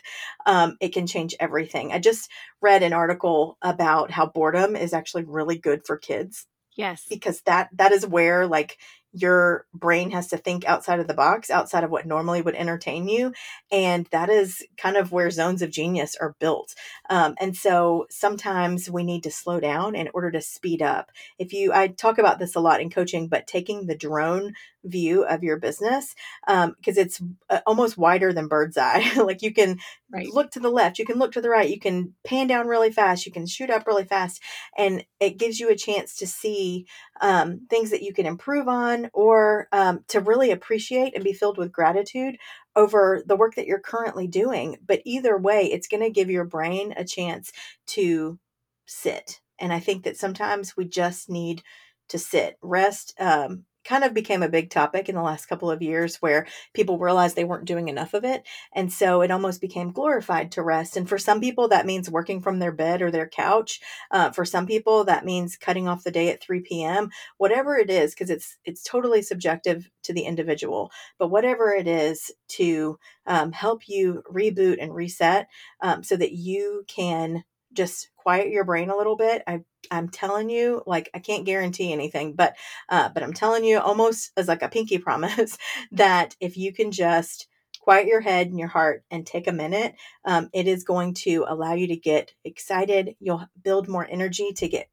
um, 0.47 0.77
it 0.81 0.93
can 0.93 1.07
change 1.07 1.37
everything. 1.39 1.93
I 1.93 2.01
just 2.01 2.29
read 2.61 2.83
an 2.83 2.93
article 2.93 3.59
about 3.63 4.11
how 4.11 4.27
boredom 4.27 4.75
is 4.75 4.93
actually 4.93 5.25
really 5.25 5.57
good 5.57 5.87
for 5.87 5.97
kids 5.97 6.47
Yes. 6.77 7.05
Because 7.09 7.43
that 7.43 7.69
that 7.75 7.93
is 7.93 8.07
where 8.07 8.47
like 8.47 8.79
your 9.13 9.67
brain 9.75 10.11
has 10.11 10.29
to 10.29 10.37
think 10.37 10.65
outside 10.65 11.01
of 11.01 11.09
the 11.09 11.15
box, 11.15 11.51
outside 11.51 11.85
of 11.85 11.91
what 11.91 12.07
normally 12.07 12.43
would 12.43 12.55
entertain 12.55 13.09
you. 13.09 13.33
And 13.73 14.07
that 14.13 14.31
is 14.31 14.65
kind 14.77 14.97
of 14.97 15.13
where 15.13 15.31
zones 15.31 15.63
of 15.63 15.71
genius 15.71 16.17
are 16.21 16.37
built. 16.39 16.75
Um, 17.09 17.35
and 17.41 17.57
so 17.57 18.07
sometimes 18.11 18.91
we 18.91 19.03
need 19.03 19.23
to 19.25 19.31
slow 19.31 19.61
down 19.61 19.95
in 19.95 20.09
order 20.15 20.31
to 20.31 20.41
speed 20.41 20.83
up. 20.83 21.11
If 21.39 21.53
you, 21.53 21.73
I 21.73 21.89
talk 21.89 22.19
about 22.19 22.39
this 22.39 22.55
a 22.55 22.61
lot 22.61 22.81
in 22.81 22.91
coaching, 22.91 23.29
but 23.29 23.47
taking 23.47 23.87
the 23.87 23.97
drone 23.97 24.55
view 24.85 25.25
of 25.25 25.43
your 25.43 25.59
business 25.59 26.15
because 26.47 26.69
um, 26.69 26.75
it's 26.85 27.21
uh, 27.49 27.61
almost 27.67 27.99
wider 27.99 28.33
than 28.33 28.49
bird's 28.49 28.77
eye. 28.77 29.13
like 29.17 29.43
you 29.43 29.53
can 29.53 29.79
right. 30.13 30.29
look 30.29 30.51
to 30.53 30.61
the 30.61 30.71
left, 30.71 30.99
you 30.99 31.05
can 31.05 31.19
look 31.19 31.33
to 31.33 31.41
the 31.41 31.51
right, 31.51 31.69
you 31.69 31.79
can 31.79 32.15
pan 32.25 32.47
down 32.47 32.67
really 32.67 32.91
fast, 32.91 33.27
you 33.27 33.33
can 33.33 33.47
shoot 33.47 33.71
up 33.71 33.87
really 33.87 34.05
fast, 34.05 34.43
and 34.77 35.05
it 35.21 35.39
gives 35.39 35.61
you 35.61 35.71
a 35.71 35.77
chance 35.77 36.17
to 36.17 36.27
see 36.27 36.87
um, 37.21 37.67
things 37.69 37.91
that 37.91 38.03
you 38.03 38.13
can 38.13 38.27
improve 38.27 38.69
on 38.69 39.11
or 39.13 39.69
um, 39.73 40.05
to 40.09 40.21
really 40.21 40.51
appreciate 40.51 41.15
and 41.15 41.25
be 41.25 41.33
filled 41.33 41.59
with 41.59 41.73
gratitude 41.73 42.37
over 42.77 43.23
the 43.27 43.37
work 43.37 43.55
that 43.57 43.67
you're 43.67 43.81
currently 43.81 44.27
doing. 44.27 44.77
But 44.87 45.03
either 45.05 45.37
way, 45.37 45.67
it's 45.67 45.89
going 45.89 46.03
to 46.03 46.11
give 46.11 46.31
your 46.31 46.45
brain 46.45 46.95
a 46.97 47.05
chance 47.05 47.53
to 47.89 48.39
sit. 48.87 49.41
And 49.59 49.73
I 49.73 49.81
think 49.81 50.05
that 50.05 50.17
sometimes 50.17 50.77
we 50.77 50.87
just 50.87 51.29
need 51.29 51.63
to 52.09 52.19
sit, 52.19 52.57
rest, 52.63 53.15
um, 53.21 53.65
kind 53.91 54.05
of 54.05 54.15
became 54.15 54.45
a 54.45 54.49
big 54.49 54.71
topic 54.71 55.09
in 55.09 55.17
the 55.17 55.21
last 55.21 55.47
couple 55.47 55.69
of 55.69 55.83
years 55.83 56.23
where 56.23 56.47
people 56.75 56.97
realized 56.97 57.35
they 57.35 57.43
weren't 57.43 57.65
doing 57.65 57.89
enough 57.89 58.15
of 58.15 58.25
it. 58.25 58.47
And 58.73 58.93
so 58.93 59.21
it 59.21 59.33
almost 59.33 59.61
became 59.61 59.91
glorified 59.91 60.53
to 60.53 60.63
rest. 60.63 60.97
And 60.97 61.09
for 61.09 61.19
some 61.19 61.41
people, 61.41 61.67
that 61.69 61.87
means 61.87 62.09
working 62.09 62.41
from 62.41 62.61
their 62.61 62.71
bed 62.71 63.03
or 63.03 63.11
their 63.11 63.29
couch. 63.29 63.81
Uh, 64.13 64.31
for 64.31 64.45
some 64.45 64.65
people, 64.65 65.03
that 65.07 65.25
means 65.25 65.57
cutting 65.57 65.89
off 65.89 66.05
the 66.05 66.13
day 66.13 66.29
at 66.29 66.41
3 66.41 66.61
p.m. 66.61 67.11
Whatever 67.39 67.77
it 67.79 67.91
is, 67.91 68.15
because 68.15 68.31
it's 68.31 68.59
it's 68.65 68.85
totally 68.85 69.23
subjective 69.23 69.91
to 70.05 70.13
the 70.13 70.23
individual. 70.23 70.93
But 71.19 71.33
whatever 71.33 71.73
it 71.73 71.89
is 71.89 72.31
to 72.51 72.97
um, 73.27 73.51
help 73.51 73.89
you 73.89 74.23
reboot 74.33 74.79
and 74.81 74.95
reset 74.95 75.49
um, 75.83 76.05
so 76.05 76.17
that 76.17 76.33
you 76.33 76.85
can 76.87 77.43
just 77.73 78.11
quiet 78.17 78.49
your 78.51 78.65
brain 78.65 78.91
a 78.91 78.97
little 78.97 79.17
bit. 79.17 79.43
I 79.47 79.61
I'm 79.91 80.09
telling 80.09 80.51
you, 80.51 80.83
like 80.87 81.11
I 81.15 81.19
can't 81.19 81.45
guarantee 81.47 81.93
anything, 81.93 82.35
but 82.35 82.57
uh, 82.89 83.09
but 83.09 83.23
I'm 83.23 83.33
telling 83.33 83.65
you 83.65 83.79
almost 83.79 84.33
as 84.37 84.49
like 84.49 84.63
a 84.63 84.69
pinky 84.69 84.99
promise 85.07 85.59
that 85.93 86.37
if 86.41 86.57
you 86.57 86.73
can 86.73 86.91
just 86.93 87.47
quiet 87.81 88.07
your 88.07 88.21
head 88.21 88.49
and 88.49 88.59
your 88.59 88.69
heart 88.69 89.05
and 89.11 89.27
take 89.27 89.47
a 89.49 89.53
minute, 89.53 89.95
um, 90.25 90.51
it 90.53 90.69
is 90.69 90.85
going 90.85 91.15
to 91.15 91.45
allow 91.49 91.73
you 91.75 91.87
to 91.89 91.97
get 91.97 92.33
excited. 92.45 93.17
You'll 93.21 93.47
build 93.63 93.89
more 93.89 94.07
energy 94.09 94.53
to 94.57 94.69
get, 94.69 94.89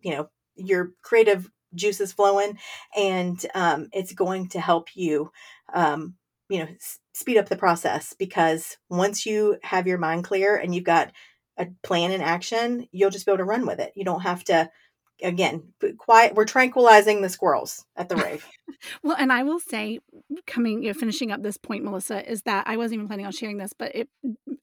you 0.00 0.12
know, 0.12 0.30
your 0.54 0.92
creative 1.02 1.50
juices 1.74 2.12
flowing, 2.12 2.58
and 2.96 3.44
um, 3.54 3.88
it's 3.92 4.12
going 4.12 4.48
to 4.50 4.60
help 4.60 4.96
you, 4.96 5.30
um, 5.74 6.14
you 6.48 6.60
know, 6.60 6.68
s- 6.70 6.98
speed 7.12 7.36
up 7.36 7.48
the 7.48 7.56
process 7.56 8.14
because 8.18 8.76
once 8.88 9.26
you 9.26 9.58
have 9.62 9.86
your 9.86 9.98
mind 9.98 10.24
clear 10.24 10.56
and 10.56 10.74
you've 10.74 10.84
got 10.84 11.12
a 11.60 11.68
plan 11.82 12.10
in 12.10 12.20
action, 12.22 12.88
you'll 12.90 13.10
just 13.10 13.26
be 13.26 13.32
able 13.32 13.38
to 13.38 13.44
run 13.44 13.66
with 13.66 13.78
it. 13.78 13.92
You 13.94 14.04
don't 14.04 14.22
have 14.22 14.42
to 14.44 14.70
again 15.22 15.62
quiet 15.98 16.34
we're 16.34 16.46
tranquilizing 16.46 17.20
the 17.20 17.28
squirrels 17.28 17.84
at 17.94 18.08
the 18.08 18.16
rave 18.16 18.48
well 19.02 19.16
and 19.18 19.30
i 19.30 19.42
will 19.42 19.60
say 19.60 19.98
coming 20.46 20.82
you 20.82 20.88
know 20.88 20.98
finishing 20.98 21.30
up 21.30 21.42
this 21.42 21.58
point 21.58 21.84
melissa 21.84 22.26
is 22.30 22.40
that 22.44 22.66
i 22.66 22.76
wasn't 22.76 22.94
even 22.94 23.06
planning 23.06 23.26
on 23.26 23.32
sharing 23.32 23.58
this 23.58 23.74
but 23.74 23.94
it 23.94 24.08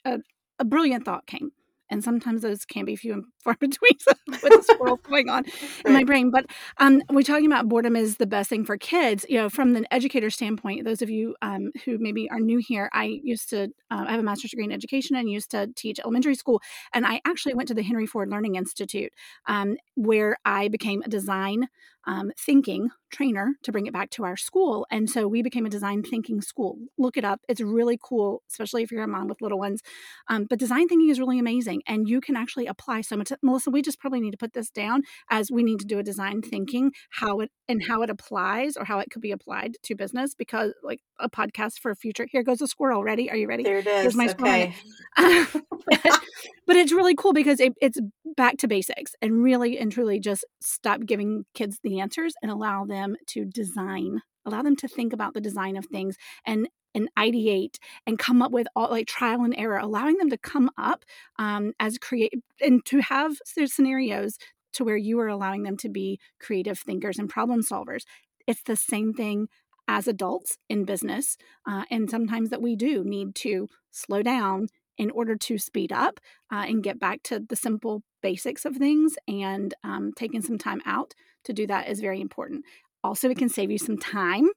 a, 0.04 0.18
a 0.58 0.66
brilliant 0.66 1.06
thought 1.06 1.28
came 1.28 1.52
and 1.90 2.04
sometimes 2.04 2.42
those 2.42 2.66
can 2.66 2.86
be 2.86 2.96
few 2.96 3.14
and 3.14 3.26
far 3.44 3.56
between 3.56 3.98
with 4.28 4.42
the 4.42 4.64
squirrel 4.64 4.98
going 5.04 5.30
on 5.30 5.46
in 5.86 5.94
my 5.94 6.04
brain. 6.04 6.32
But 6.32 6.46
um, 6.78 7.02
we're 7.10 7.24
talking 7.24 7.46
about 7.46 7.68
boredom 7.68 7.96
is 7.96 8.18
the 8.18 8.26
best 8.26 8.50
thing 8.50 8.66
for 8.66 8.78
kids. 8.78 9.26
You 9.30 9.38
know, 9.38 9.50
from 9.50 9.74
the 9.74 9.92
educator 9.94 10.30
standpoint, 10.30 10.86
those 10.86 11.02
of 11.02 11.10
you 11.10 11.36
um, 11.42 11.72
who 11.86 11.98
maybe 12.00 12.30
are 12.30 12.40
new 12.40 12.58
here, 12.58 12.90
I 12.94 13.20
used 13.24 13.50
to 13.50 13.66
uh, 13.92 14.06
I 14.08 14.12
have 14.12 14.20
a 14.20 14.24
master's 14.24 14.52
degree 14.52 14.66
in 14.66 14.72
education 14.72 15.16
and 15.16 15.30
used 15.30 15.52
to 15.52 15.68
teach 15.76 16.00
elementary 16.00 16.36
school, 16.36 16.62
and 16.94 17.06
I 17.06 17.22
actually 17.26 17.54
went 17.54 17.68
to 17.70 17.74
the 17.74 17.84
Henry 17.84 18.06
Ford 18.06 18.30
Learning 18.30 18.56
Institute, 18.56 19.14
um, 19.48 19.78
where 19.96 20.38
I 20.46 20.68
became 20.68 21.02
a 21.04 21.10
design 21.10 21.68
um, 22.08 22.32
thinking 22.40 22.90
trainer 23.12 23.54
to 23.64 23.72
bring 23.72 23.86
it 23.86 23.94
back 23.94 24.10
to 24.12 24.24
our 24.24 24.36
school. 24.36 24.88
And 24.90 25.10
so 25.10 25.28
we 25.28 25.42
became 25.42 25.66
a 25.66 25.70
design 25.70 26.04
thinking 26.04 26.42
school. 26.42 26.78
Look 26.98 27.18
it 27.18 27.24
up. 27.24 27.42
It's 27.48 27.62
really 27.62 28.00
cool, 28.02 28.44
especially 28.50 28.84
if 28.84 28.92
you're 28.92 29.04
a 29.04 29.08
mom 29.08 29.28
with 29.28 29.42
little 29.42 29.60
ones. 29.60 29.82
Um, 30.28 30.46
but 30.50 30.60
design 30.60 30.88
thinking 30.88 31.10
is 31.10 31.20
really 31.20 31.40
amazing. 31.40 31.84
And 31.88 32.08
you 32.08 32.22
can 32.22 32.36
actually 32.36 32.66
apply 32.66 33.02
so 33.02 33.18
much. 33.18 33.32
Melissa, 33.42 33.72
we 33.72 33.82
just 33.82 34.00
probably 34.00 34.20
need 34.20 34.32
to 34.32 34.38
put 34.38 34.54
this 34.54 34.70
down 34.70 35.04
as 35.30 35.52
we 35.52 35.64
need 35.64 35.80
to 35.80 35.86
do 35.86 36.00
a 36.00 36.04
design 36.04 36.42
thinking, 36.42 36.92
how 37.12 37.40
it 37.42 37.52
and 37.68 37.84
how 37.88 38.02
it 38.02 38.10
applies 38.10 38.78
or 38.78 38.86
how 38.86 39.00
it 39.00 39.10
could 39.10 39.22
be 39.22 39.32
applied 39.32 39.76
to 39.84 39.96
business 39.96 40.34
because 40.34 40.74
like 40.84 41.02
a 41.20 41.30
podcast 41.30 41.80
for 41.80 41.92
a 41.92 41.96
future. 41.96 42.28
Here 42.30 42.44
goes 42.44 42.62
a 42.62 42.68
squirrel. 42.68 43.04
Ready? 43.04 43.30
Are 43.30 43.38
you 43.38 43.48
ready? 43.48 43.64
There 43.64 43.80
it 43.80 43.88
is. 43.88 44.02
Here's 44.02 44.16
my 44.16 44.30
okay. 44.30 44.74
but, 45.18 45.62
but 46.68 46.76
it's 46.76 46.92
really 46.92 47.16
cool 47.16 47.34
because 47.34 47.60
it, 47.60 47.74
it's 47.82 48.00
back 48.36 48.58
to 48.58 48.68
basics 48.68 49.14
and 49.22 49.44
really 49.44 49.78
and 49.78 49.92
truly 49.92 50.20
just 50.20 50.46
stop 50.62 51.02
giving 51.06 51.46
kids 51.54 51.80
the 51.84 51.97
answers 52.00 52.34
and 52.42 52.52
allow 52.52 52.86
them 52.86 53.16
to 53.28 53.46
design 53.46 54.22
allow 54.46 54.62
them 54.62 54.78
to 54.78 54.88
think 54.88 55.12
about 55.12 55.34
the 55.34 55.42
design 55.42 55.76
of 55.76 55.86
things 55.86 56.16
and 56.46 56.70
and 56.96 57.10
ideate 57.18 57.76
and 58.08 58.18
come 58.18 58.42
up 58.42 58.52
with 58.52 58.66
all 58.76 58.90
like 58.90 59.08
trial 59.08 59.44
and 59.44 59.54
error 59.58 59.78
allowing 59.78 60.18
them 60.18 60.30
to 60.30 60.38
come 60.38 60.70
up 60.78 61.06
um, 61.38 61.74
as 61.80 61.98
create 61.98 62.34
and 62.60 62.84
to 62.86 63.00
have 63.02 63.34
their 63.56 63.68
scenarios 63.68 64.38
to 64.74 64.84
where 64.84 64.98
you 64.98 65.20
are 65.20 65.28
allowing 65.28 65.64
them 65.64 65.78
to 65.78 65.90
be 65.90 66.20
creative 66.40 66.80
thinkers 66.80 67.20
and 67.20 67.30
problem 67.30 67.62
solvers. 67.62 68.04
It's 68.48 68.64
the 68.64 68.76
same 68.76 69.14
thing 69.14 69.48
as 69.88 70.08
adults 70.08 70.58
in 70.70 70.86
business 70.86 71.38
uh, 71.68 71.84
and 71.90 72.10
sometimes 72.10 72.50
that 72.50 72.62
we 72.62 72.76
do 72.76 73.04
need 73.04 73.36
to 73.36 73.68
slow 73.92 74.22
down 74.22 74.68
in 74.98 75.12
order 75.12 75.36
to 75.36 75.58
speed 75.58 75.92
up 75.92 76.20
uh, 76.52 76.66
and 76.68 76.84
get 76.84 77.00
back 77.00 77.22
to 77.24 77.40
the 77.40 77.56
simple 77.56 78.02
basics 78.22 78.66
of 78.66 78.76
things 78.76 79.16
and 79.28 79.74
um, 79.84 80.12
taking 80.16 80.42
some 80.42 80.58
time 80.58 80.82
out 80.86 81.14
to 81.48 81.54
do 81.54 81.66
that 81.66 81.90
is 81.90 82.00
very 82.00 82.22
important 82.22 82.64
also 83.04 83.30
it 83.30 83.38
can 83.38 83.50
save 83.50 83.72
you 83.72 83.78
some 83.78 83.98
time 83.98 84.48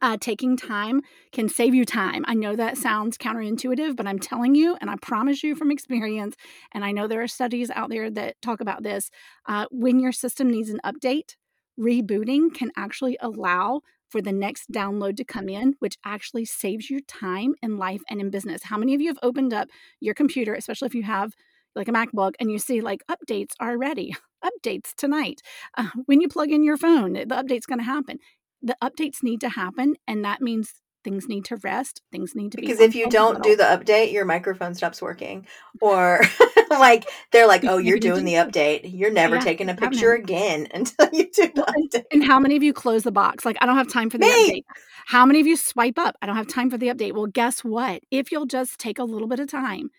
uh, 0.00 0.16
taking 0.18 0.56
time 0.56 1.02
can 1.32 1.48
save 1.48 1.74
you 1.74 1.84
time. 1.84 2.24
I 2.26 2.34
know 2.34 2.56
that 2.56 2.78
sounds 2.78 3.18
counterintuitive, 3.18 3.94
but 3.94 4.06
I'm 4.06 4.18
telling 4.18 4.54
you, 4.54 4.76
and 4.80 4.88
I 4.88 4.96
promise 4.96 5.42
you 5.42 5.54
from 5.54 5.70
experience, 5.70 6.34
and 6.72 6.84
I 6.84 6.92
know 6.92 7.06
there 7.06 7.22
are 7.22 7.28
studies 7.28 7.70
out 7.70 7.90
there 7.90 8.10
that 8.10 8.40
talk 8.40 8.60
about 8.60 8.82
this. 8.82 9.10
Uh, 9.46 9.66
when 9.70 10.00
your 10.00 10.12
system 10.12 10.48
needs 10.50 10.70
an 10.70 10.80
update, 10.84 11.36
rebooting 11.78 12.54
can 12.54 12.70
actually 12.76 13.18
allow 13.20 13.82
for 14.08 14.20
the 14.20 14.32
next 14.32 14.70
download 14.70 15.16
to 15.16 15.24
come 15.24 15.48
in, 15.48 15.74
which 15.78 15.96
actually 16.04 16.44
saves 16.44 16.90
you 16.90 17.00
time 17.00 17.54
in 17.62 17.78
life 17.78 18.02
and 18.10 18.20
in 18.20 18.30
business. 18.30 18.64
How 18.64 18.76
many 18.76 18.94
of 18.94 19.00
you 19.00 19.08
have 19.08 19.18
opened 19.22 19.54
up 19.54 19.68
your 20.00 20.14
computer, 20.14 20.54
especially 20.54 20.86
if 20.86 20.94
you 20.94 21.02
have 21.04 21.34
like 21.74 21.88
a 21.88 21.92
MacBook, 21.92 22.32
and 22.40 22.50
you 22.50 22.58
see 22.58 22.80
like 22.80 23.02
updates 23.10 23.52
are 23.60 23.78
ready, 23.78 24.14
updates 24.44 24.94
tonight? 24.96 25.40
Uh, 25.76 25.88
when 26.06 26.20
you 26.20 26.28
plug 26.28 26.50
in 26.50 26.62
your 26.62 26.76
phone, 26.76 27.14
the 27.14 27.26
update's 27.26 27.66
going 27.66 27.78
to 27.78 27.84
happen. 27.84 28.18
The 28.62 28.76
updates 28.82 29.22
need 29.22 29.40
to 29.40 29.48
happen, 29.48 29.94
and 30.06 30.24
that 30.24 30.40
means 30.40 30.74
things 31.04 31.28
need 31.28 31.44
to 31.44 31.56
rest 31.56 32.00
things 32.12 32.34
need 32.34 32.52
to 32.52 32.58
be 32.58 32.62
because 32.62 32.78
be 32.78 32.84
if 32.84 32.94
you 32.94 33.08
don't 33.10 33.42
do 33.42 33.56
the 33.56 33.64
update 33.64 34.12
your 34.12 34.24
microphone 34.24 34.72
stops 34.72 35.02
working 35.02 35.44
or 35.80 36.20
like 36.70 37.08
they're 37.32 37.46
like 37.46 37.64
oh 37.64 37.78
you're 37.78 37.98
doing 37.98 38.24
the 38.24 38.34
update. 38.42 38.80
You're 38.84 39.10
never 39.10 39.36
yeah, 39.36 39.40
taking 39.42 39.68
a 39.68 39.74
picture 39.74 40.12
again 40.12 40.68
until 40.72 41.08
you 41.12 41.30
do 41.30 41.50
the 41.54 41.62
update. 41.62 42.04
and 42.10 42.24
how 42.24 42.38
many 42.38 42.56
of 42.56 42.62
you 42.62 42.72
close 42.72 43.02
the 43.02 43.12
box? 43.12 43.44
Like 43.44 43.56
i 43.60 43.66
don't 43.66 43.76
have 43.76 43.88
time 43.88 44.10
for 44.10 44.18
the 44.18 44.26
Me. 44.26 44.50
update. 44.50 44.64
How 45.06 45.26
many 45.26 45.40
of 45.40 45.46
you 45.46 45.56
swipe 45.56 45.98
up? 45.98 46.16
I 46.22 46.26
don't 46.26 46.36
have 46.36 46.46
time 46.46 46.70
for 46.70 46.78
the 46.78 46.88
update. 46.88 47.12
Well 47.12 47.26
guess 47.26 47.60
what? 47.60 48.02
If 48.10 48.32
you'll 48.32 48.46
just 48.46 48.78
take 48.78 48.98
a 48.98 49.04
little 49.04 49.28
bit 49.28 49.40
of 49.40 49.50
time 49.50 49.90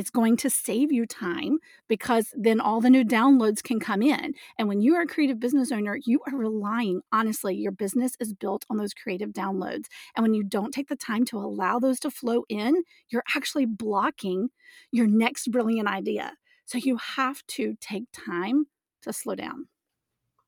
it's 0.00 0.08
going 0.08 0.34
to 0.34 0.48
save 0.48 0.90
you 0.90 1.04
time 1.04 1.58
because 1.86 2.32
then 2.34 2.58
all 2.58 2.80
the 2.80 2.88
new 2.88 3.04
downloads 3.04 3.62
can 3.62 3.78
come 3.78 4.00
in. 4.00 4.32
And 4.58 4.66
when 4.66 4.80
you 4.80 4.94
are 4.94 5.02
a 5.02 5.06
creative 5.06 5.38
business 5.38 5.70
owner, 5.70 5.98
you 6.06 6.20
are 6.26 6.34
relying, 6.34 7.02
honestly, 7.12 7.54
your 7.54 7.70
business 7.70 8.14
is 8.18 8.32
built 8.32 8.64
on 8.70 8.78
those 8.78 8.94
creative 8.94 9.28
downloads. 9.28 9.88
And 10.16 10.22
when 10.22 10.32
you 10.32 10.42
don't 10.42 10.72
take 10.72 10.88
the 10.88 10.96
time 10.96 11.26
to 11.26 11.36
allow 11.36 11.78
those 11.78 12.00
to 12.00 12.10
flow 12.10 12.44
in, 12.48 12.84
you're 13.10 13.24
actually 13.36 13.66
blocking 13.66 14.48
your 14.90 15.06
next 15.06 15.50
brilliant 15.50 15.86
idea. 15.86 16.32
So 16.64 16.78
you 16.78 16.96
have 16.96 17.46
to 17.48 17.76
take 17.78 18.04
time 18.10 18.68
to 19.02 19.12
slow 19.12 19.34
down. 19.34 19.66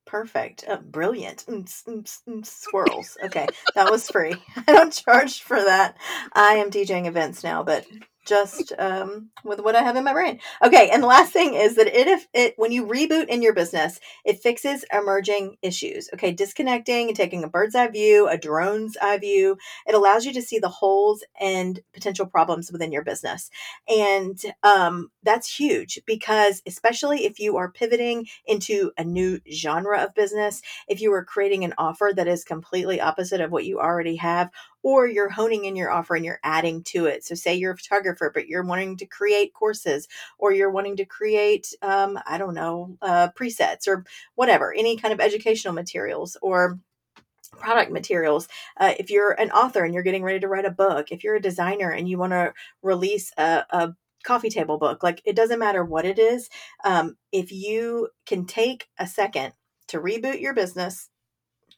Perfect. 0.07 0.65
Uh, 0.67 0.79
brilliant. 0.79 1.45
Mm, 1.47 1.65
mm, 1.65 2.21
mm, 2.27 2.47
squirrels. 2.47 3.19
Okay. 3.23 3.47
That 3.75 3.91
was 3.91 4.09
free. 4.09 4.35
I 4.67 4.73
don't 4.73 4.95
charge 4.95 5.43
for 5.43 5.63
that. 5.63 5.99
I 6.33 6.55
am 6.55 6.71
DJing 6.71 7.07
events 7.07 7.45
now, 7.45 7.63
but 7.63 7.87
just 8.25 8.73
um, 8.79 9.31
with 9.45 9.61
what 9.61 9.77
I 9.77 9.83
have 9.83 9.97
in 9.97 10.05
my 10.05 10.13
brain. 10.13 10.41
Okay, 10.65 10.91
and 10.91 11.03
the 11.03 11.09
last 11.09 11.33
thing 11.33 11.55
is 11.55 11.77
that 11.77 11.87
it 11.89 12.07
if 12.07 12.27
it 12.33 12.55
when 12.57 12.73
you 12.73 12.87
reboot 12.87 13.27
in 13.29 13.43
your 13.43 13.55
business, 13.55 14.01
it 14.25 14.41
fixes 14.43 14.85
emerging 14.93 15.57
issues. 15.63 16.09
Okay, 16.15 16.33
disconnecting 16.33 17.09
and 17.09 17.17
taking 17.17 17.45
a 17.45 17.49
bird's 17.49 17.75
eye 17.75 17.89
view, 17.89 18.29
a 18.29 18.39
drone's 18.39 18.97
eye 19.03 19.19
view, 19.19 19.57
it 19.87 19.95
allows 19.95 20.25
you 20.25 20.33
to 20.35 20.43
see 20.43 20.59
the 20.59 20.69
holes 20.69 21.25
and 21.41 21.81
potential 21.93 22.27
problems 22.27 22.71
within 22.71 22.93
your 22.93 23.05
business, 23.05 23.51
and 23.89 24.41
um, 24.63 25.11
that's 25.23 25.55
huge 25.55 26.01
because 26.07 26.63
especially 26.67 27.25
if 27.25 27.39
you 27.41 27.57
are 27.57 27.71
pivoting 27.71 28.27
into 28.47 28.93
a 28.99 29.05
new 29.05 29.41
genre 29.53 30.03
of 30.03 30.15
business, 30.15 30.63
if 30.89 31.01
you 31.01 31.13
are 31.13 31.25
creating 31.25 31.65
an 31.65 31.75
offer 31.79 32.13
that 32.15 32.29
is 32.29 32.45
completely 32.45 33.01
opposite 33.01 33.41
of 33.41 33.51
what 33.51 33.65
you 33.65 33.81
already 33.81 34.17
have 34.17 34.51
or 34.83 35.07
you're 35.07 35.29
honing 35.29 35.65
in 35.65 35.77
your 35.77 35.91
offer 35.91 36.15
and 36.15 36.25
you're 36.25 36.41
adding 36.43 36.83
to 36.85 37.07
it. 37.07 37.25
So, 37.25 37.35
say 37.35 37.55
you're 37.55 37.73
a 37.73 37.77
photographer, 37.77 38.31
but 38.33 38.49
you're 38.49 38.65
wanting 38.65 38.97
to 38.99 39.07
create 39.07 39.55
courses, 39.55 40.09
or 40.39 40.53
you're 40.53 40.71
wanting 40.71 40.97
to 40.97 41.05
create, 41.05 41.75
um, 41.83 42.19
I 42.27 42.39
don't 42.39 42.55
know, 42.55 42.97
uh, 43.03 43.29
presets 43.39 43.87
or 43.87 44.05
whatever, 44.35 44.73
any 44.73 44.97
kind 44.97 45.15
of 45.15 45.21
educational 45.21 45.75
materials 45.75 46.37
or 46.43 46.79
product 47.59 47.93
materials. 47.93 48.49
Uh, 48.77 48.95
if 48.99 49.11
you're 49.11 49.33
an 49.33 49.51
author 49.51 49.85
and 49.85 49.95
you're 49.95 50.03
getting 50.03 50.25
ready 50.25 50.41
to 50.41 50.49
write 50.49 50.65
a 50.65 50.71
book, 50.71 51.11
if 51.11 51.23
you're 51.23 51.37
a 51.37 51.43
designer 51.43 51.91
and 51.91 52.09
you 52.09 52.19
want 52.19 52.33
to 52.33 52.53
release 52.83 53.33
a, 53.37 53.65
a 53.71 53.95
coffee 54.25 54.51
table 54.51 54.79
book, 54.79 55.03
like 55.03 55.21
it 55.25 55.37
doesn't 55.37 55.59
matter 55.59 55.85
what 55.85 56.05
it 56.05 56.19
is. 56.19 56.49
Um, 56.85 57.17
if 57.31 57.53
you 57.53 58.09
can 58.27 58.47
take 58.47 58.89
a 58.99 59.07
second 59.07 59.53
to 59.89 59.99
reboot 59.99 60.41
your 60.41 60.55
business, 60.55 61.09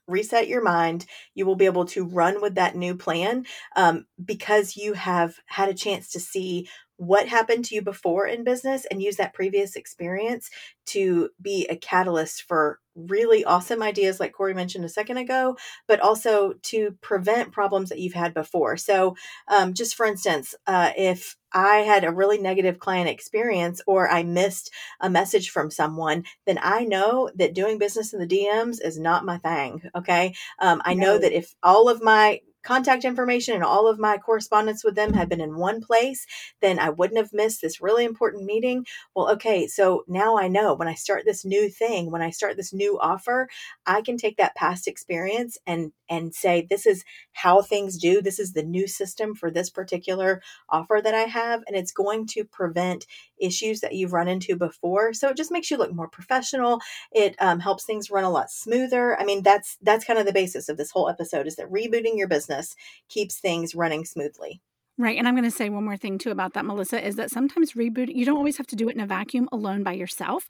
reset 0.06 0.48
your 0.48 0.62
mind, 0.62 1.06
you 1.34 1.46
will 1.46 1.56
be 1.56 1.66
able 1.66 1.86
to 1.86 2.04
run 2.04 2.40
with 2.42 2.54
that 2.56 2.76
new 2.76 2.94
plan 2.96 3.46
um, 3.76 4.06
because 4.22 4.76
you 4.76 4.92
have 4.94 5.36
had 5.46 5.68
a 5.68 5.74
chance 5.74 6.10
to 6.12 6.20
see 6.20 6.68
what 6.96 7.28
happened 7.28 7.64
to 7.66 7.74
you 7.74 7.82
before 7.82 8.26
in 8.26 8.44
business 8.44 8.86
and 8.90 9.02
use 9.02 9.16
that 9.16 9.34
previous 9.34 9.76
experience 9.76 10.50
to 10.86 11.30
be 11.40 11.66
a 11.66 11.76
catalyst 11.76 12.42
for 12.42 12.78
really 12.94 13.44
awesome 13.44 13.82
ideas 13.82 14.20
like 14.20 14.32
Corry 14.32 14.54
mentioned 14.54 14.84
a 14.84 14.88
second 14.88 15.16
ago, 15.16 15.56
but 15.88 16.00
also 16.00 16.54
to 16.62 16.96
prevent 17.00 17.52
problems 17.52 17.88
that 17.88 17.98
you've 17.98 18.14
had 18.14 18.34
before. 18.34 18.76
So, 18.76 19.16
um, 19.48 19.74
just 19.74 19.96
for 19.96 20.06
instance, 20.06 20.54
uh, 20.66 20.92
if 20.96 21.36
I 21.52 21.78
had 21.78 22.04
a 22.04 22.12
really 22.12 22.38
negative 22.38 22.78
client 22.78 23.08
experience 23.08 23.80
or 23.86 24.08
I 24.08 24.22
missed 24.22 24.70
a 25.00 25.10
message 25.10 25.50
from 25.50 25.70
someone, 25.70 26.24
then 26.46 26.58
I 26.62 26.84
know 26.84 27.30
that 27.36 27.54
doing 27.54 27.78
business 27.78 28.12
in 28.12 28.20
the 28.20 28.26
DMs 28.26 28.78
is 28.84 28.98
not 28.98 29.24
my 29.24 29.38
thing. 29.38 29.82
Okay. 29.96 30.34
Um, 30.60 30.82
I 30.84 30.94
know 30.94 31.18
that 31.18 31.36
if 31.36 31.54
all 31.62 31.88
of 31.88 32.02
my 32.02 32.40
contact 32.64 33.04
information 33.04 33.54
and 33.54 33.64
all 33.64 33.86
of 33.86 33.98
my 33.98 34.18
correspondence 34.18 34.82
with 34.82 34.94
them 34.94 35.12
had 35.12 35.28
been 35.28 35.40
in 35.40 35.56
one 35.56 35.80
place, 35.82 36.26
then 36.60 36.78
I 36.78 36.90
wouldn't 36.90 37.18
have 37.18 37.32
missed 37.32 37.60
this 37.60 37.80
really 37.80 38.04
important 38.04 38.44
meeting. 38.44 38.84
Well, 39.14 39.30
okay, 39.32 39.66
so 39.66 40.04
now 40.08 40.36
I 40.38 40.48
know 40.48 40.74
when 40.74 40.88
I 40.88 40.94
start 40.94 41.24
this 41.24 41.44
new 41.44 41.68
thing, 41.68 42.10
when 42.10 42.22
I 42.22 42.30
start 42.30 42.56
this 42.56 42.72
new 42.72 42.98
offer, 42.98 43.48
I 43.86 44.02
can 44.02 44.16
take 44.16 44.38
that 44.38 44.56
past 44.56 44.88
experience 44.88 45.58
and 45.66 45.92
and 46.08 46.34
say 46.34 46.66
this 46.68 46.86
is 46.86 47.04
how 47.32 47.62
things 47.62 47.98
do. 47.98 48.20
This 48.20 48.38
is 48.38 48.52
the 48.52 48.62
new 48.62 48.86
system 48.86 49.34
for 49.34 49.50
this 49.50 49.70
particular 49.70 50.42
offer 50.68 51.00
that 51.02 51.14
I 51.14 51.22
have 51.22 51.62
and 51.66 51.76
it's 51.76 51.92
going 51.92 52.26
to 52.28 52.44
prevent 52.44 53.06
issues 53.38 53.80
that 53.80 53.94
you've 53.94 54.12
run 54.12 54.28
into 54.28 54.56
before. 54.56 55.12
So 55.12 55.28
it 55.28 55.36
just 55.36 55.52
makes 55.52 55.70
you 55.70 55.76
look 55.76 55.92
more 55.92 56.08
professional. 56.08 56.80
It 57.12 57.36
um, 57.38 57.60
helps 57.60 57.84
things 57.84 58.10
run 58.10 58.24
a 58.24 58.30
lot 58.30 58.50
smoother. 58.50 59.18
I 59.20 59.24
mean, 59.24 59.42
that's 59.42 59.76
that's 59.82 60.04
kind 60.04 60.18
of 60.18 60.26
the 60.26 60.32
basis 60.32 60.68
of 60.68 60.76
this 60.76 60.90
whole 60.90 61.08
episode 61.08 61.46
is 61.46 61.56
that 61.56 61.70
rebooting 61.70 62.16
your 62.16 62.28
business 62.28 62.74
keeps 63.08 63.38
things 63.38 63.74
running 63.74 64.04
smoothly. 64.04 64.60
Right. 64.96 65.18
And 65.18 65.26
I'm 65.26 65.34
going 65.34 65.42
to 65.44 65.50
say 65.50 65.70
one 65.70 65.84
more 65.84 65.96
thing 65.96 66.18
too 66.18 66.30
about 66.30 66.52
that, 66.52 66.64
Melissa, 66.64 67.04
is 67.04 67.16
that 67.16 67.30
sometimes 67.30 67.72
reboot, 67.72 68.14
you 68.14 68.24
don't 68.24 68.36
always 68.36 68.58
have 68.58 68.68
to 68.68 68.76
do 68.76 68.88
it 68.88 68.94
in 68.94 69.00
a 69.00 69.06
vacuum 69.06 69.48
alone 69.50 69.82
by 69.82 69.92
yourself 69.92 70.48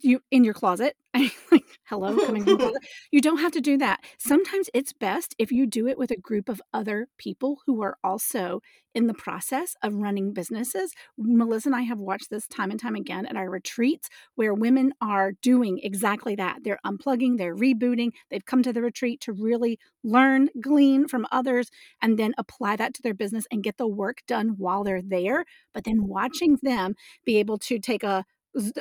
you 0.00 0.20
in 0.30 0.44
your 0.44 0.54
closet. 0.54 0.96
I 1.14 1.30
like, 1.52 1.64
hello, 1.84 2.16
coming 2.26 2.44
from 2.44 2.58
closet. 2.58 2.82
You 3.12 3.20
don't 3.20 3.38
have 3.38 3.52
to 3.52 3.60
do 3.60 3.78
that. 3.78 4.00
Sometimes 4.18 4.68
it's 4.74 4.92
best 4.92 5.34
if 5.38 5.52
you 5.52 5.66
do 5.66 5.86
it 5.86 5.98
with 5.98 6.10
a 6.10 6.16
group 6.16 6.48
of 6.48 6.60
other 6.72 7.08
people 7.18 7.58
who 7.66 7.82
are 7.82 7.96
also 8.02 8.60
in 8.94 9.06
the 9.06 9.14
process 9.14 9.74
of 9.82 9.94
running 9.94 10.32
businesses. 10.32 10.92
Melissa 11.18 11.68
and 11.68 11.76
I 11.76 11.82
have 11.82 11.98
watched 11.98 12.30
this 12.30 12.46
time 12.46 12.70
and 12.70 12.78
time 12.78 12.94
again 12.94 13.26
at 13.26 13.36
our 13.36 13.50
retreats 13.50 14.08
where 14.36 14.54
women 14.54 14.92
are 15.00 15.32
doing 15.42 15.80
exactly 15.82 16.36
that. 16.36 16.58
They're 16.62 16.78
unplugging, 16.86 17.36
they're 17.36 17.56
rebooting, 17.56 18.10
they've 18.30 18.44
come 18.44 18.62
to 18.62 18.72
the 18.72 18.82
retreat 18.82 19.20
to 19.22 19.32
really 19.32 19.78
learn, 20.04 20.48
glean 20.60 21.08
from 21.08 21.26
others, 21.32 21.70
and 22.00 22.18
then 22.18 22.34
apply 22.38 22.76
that 22.76 22.94
to 22.94 23.02
their 23.02 23.14
business 23.14 23.46
and 23.50 23.64
get 23.64 23.78
the 23.78 23.88
work 23.88 24.18
done 24.28 24.54
while 24.58 24.84
they're 24.84 25.02
there. 25.02 25.44
But 25.72 25.84
then 25.84 26.06
watching 26.06 26.58
them 26.62 26.94
be 27.24 27.38
able 27.38 27.58
to 27.58 27.78
take 27.78 28.04
a 28.04 28.24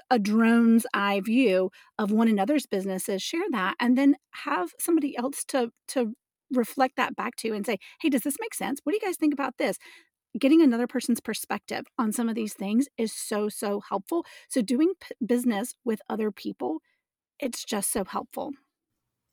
a 0.10 0.20
drone's 0.20 0.86
eye 0.94 1.22
view 1.22 1.72
of 1.98 2.12
one 2.12 2.28
another's 2.28 2.66
businesses 2.66 3.22
share 3.22 3.50
that 3.52 3.76
and 3.80 3.98
then 3.98 4.16
have 4.32 4.72
somebody 4.80 5.18
else 5.18 5.44
to 5.46 5.72
to 5.90 6.14
reflect 6.52 6.96
that 6.98 7.16
back 7.16 7.36
to 7.38 7.52
and 7.54 7.66
say 7.66 7.78
hey 8.02 8.10
does 8.10 8.22
this 8.22 8.38
make 8.40 8.54
sense? 8.54 8.80
What 8.84 8.92
do 8.92 9.00
you 9.02 9.08
guys 9.08 9.18
think 9.18 9.34
about 9.34 9.58
this? 9.58 9.78
Getting 10.40 10.62
another 10.62 10.88
person's 10.88 11.22
perspective 11.22 11.86
on 12.00 12.12
some 12.12 12.30
of 12.30 12.36
these 12.36 12.54
things 12.54 12.88
is 12.98 13.14
so 13.14 13.50
so 13.50 13.82
helpful. 13.82 14.26
So 14.50 14.62
doing 14.62 14.94
p- 15.00 15.16
business 15.26 15.76
with 15.86 16.02
other 16.10 16.32
people 16.32 16.80
it's 17.40 17.64
just 17.66 17.92
so 17.92 18.06
helpful. 18.06 18.54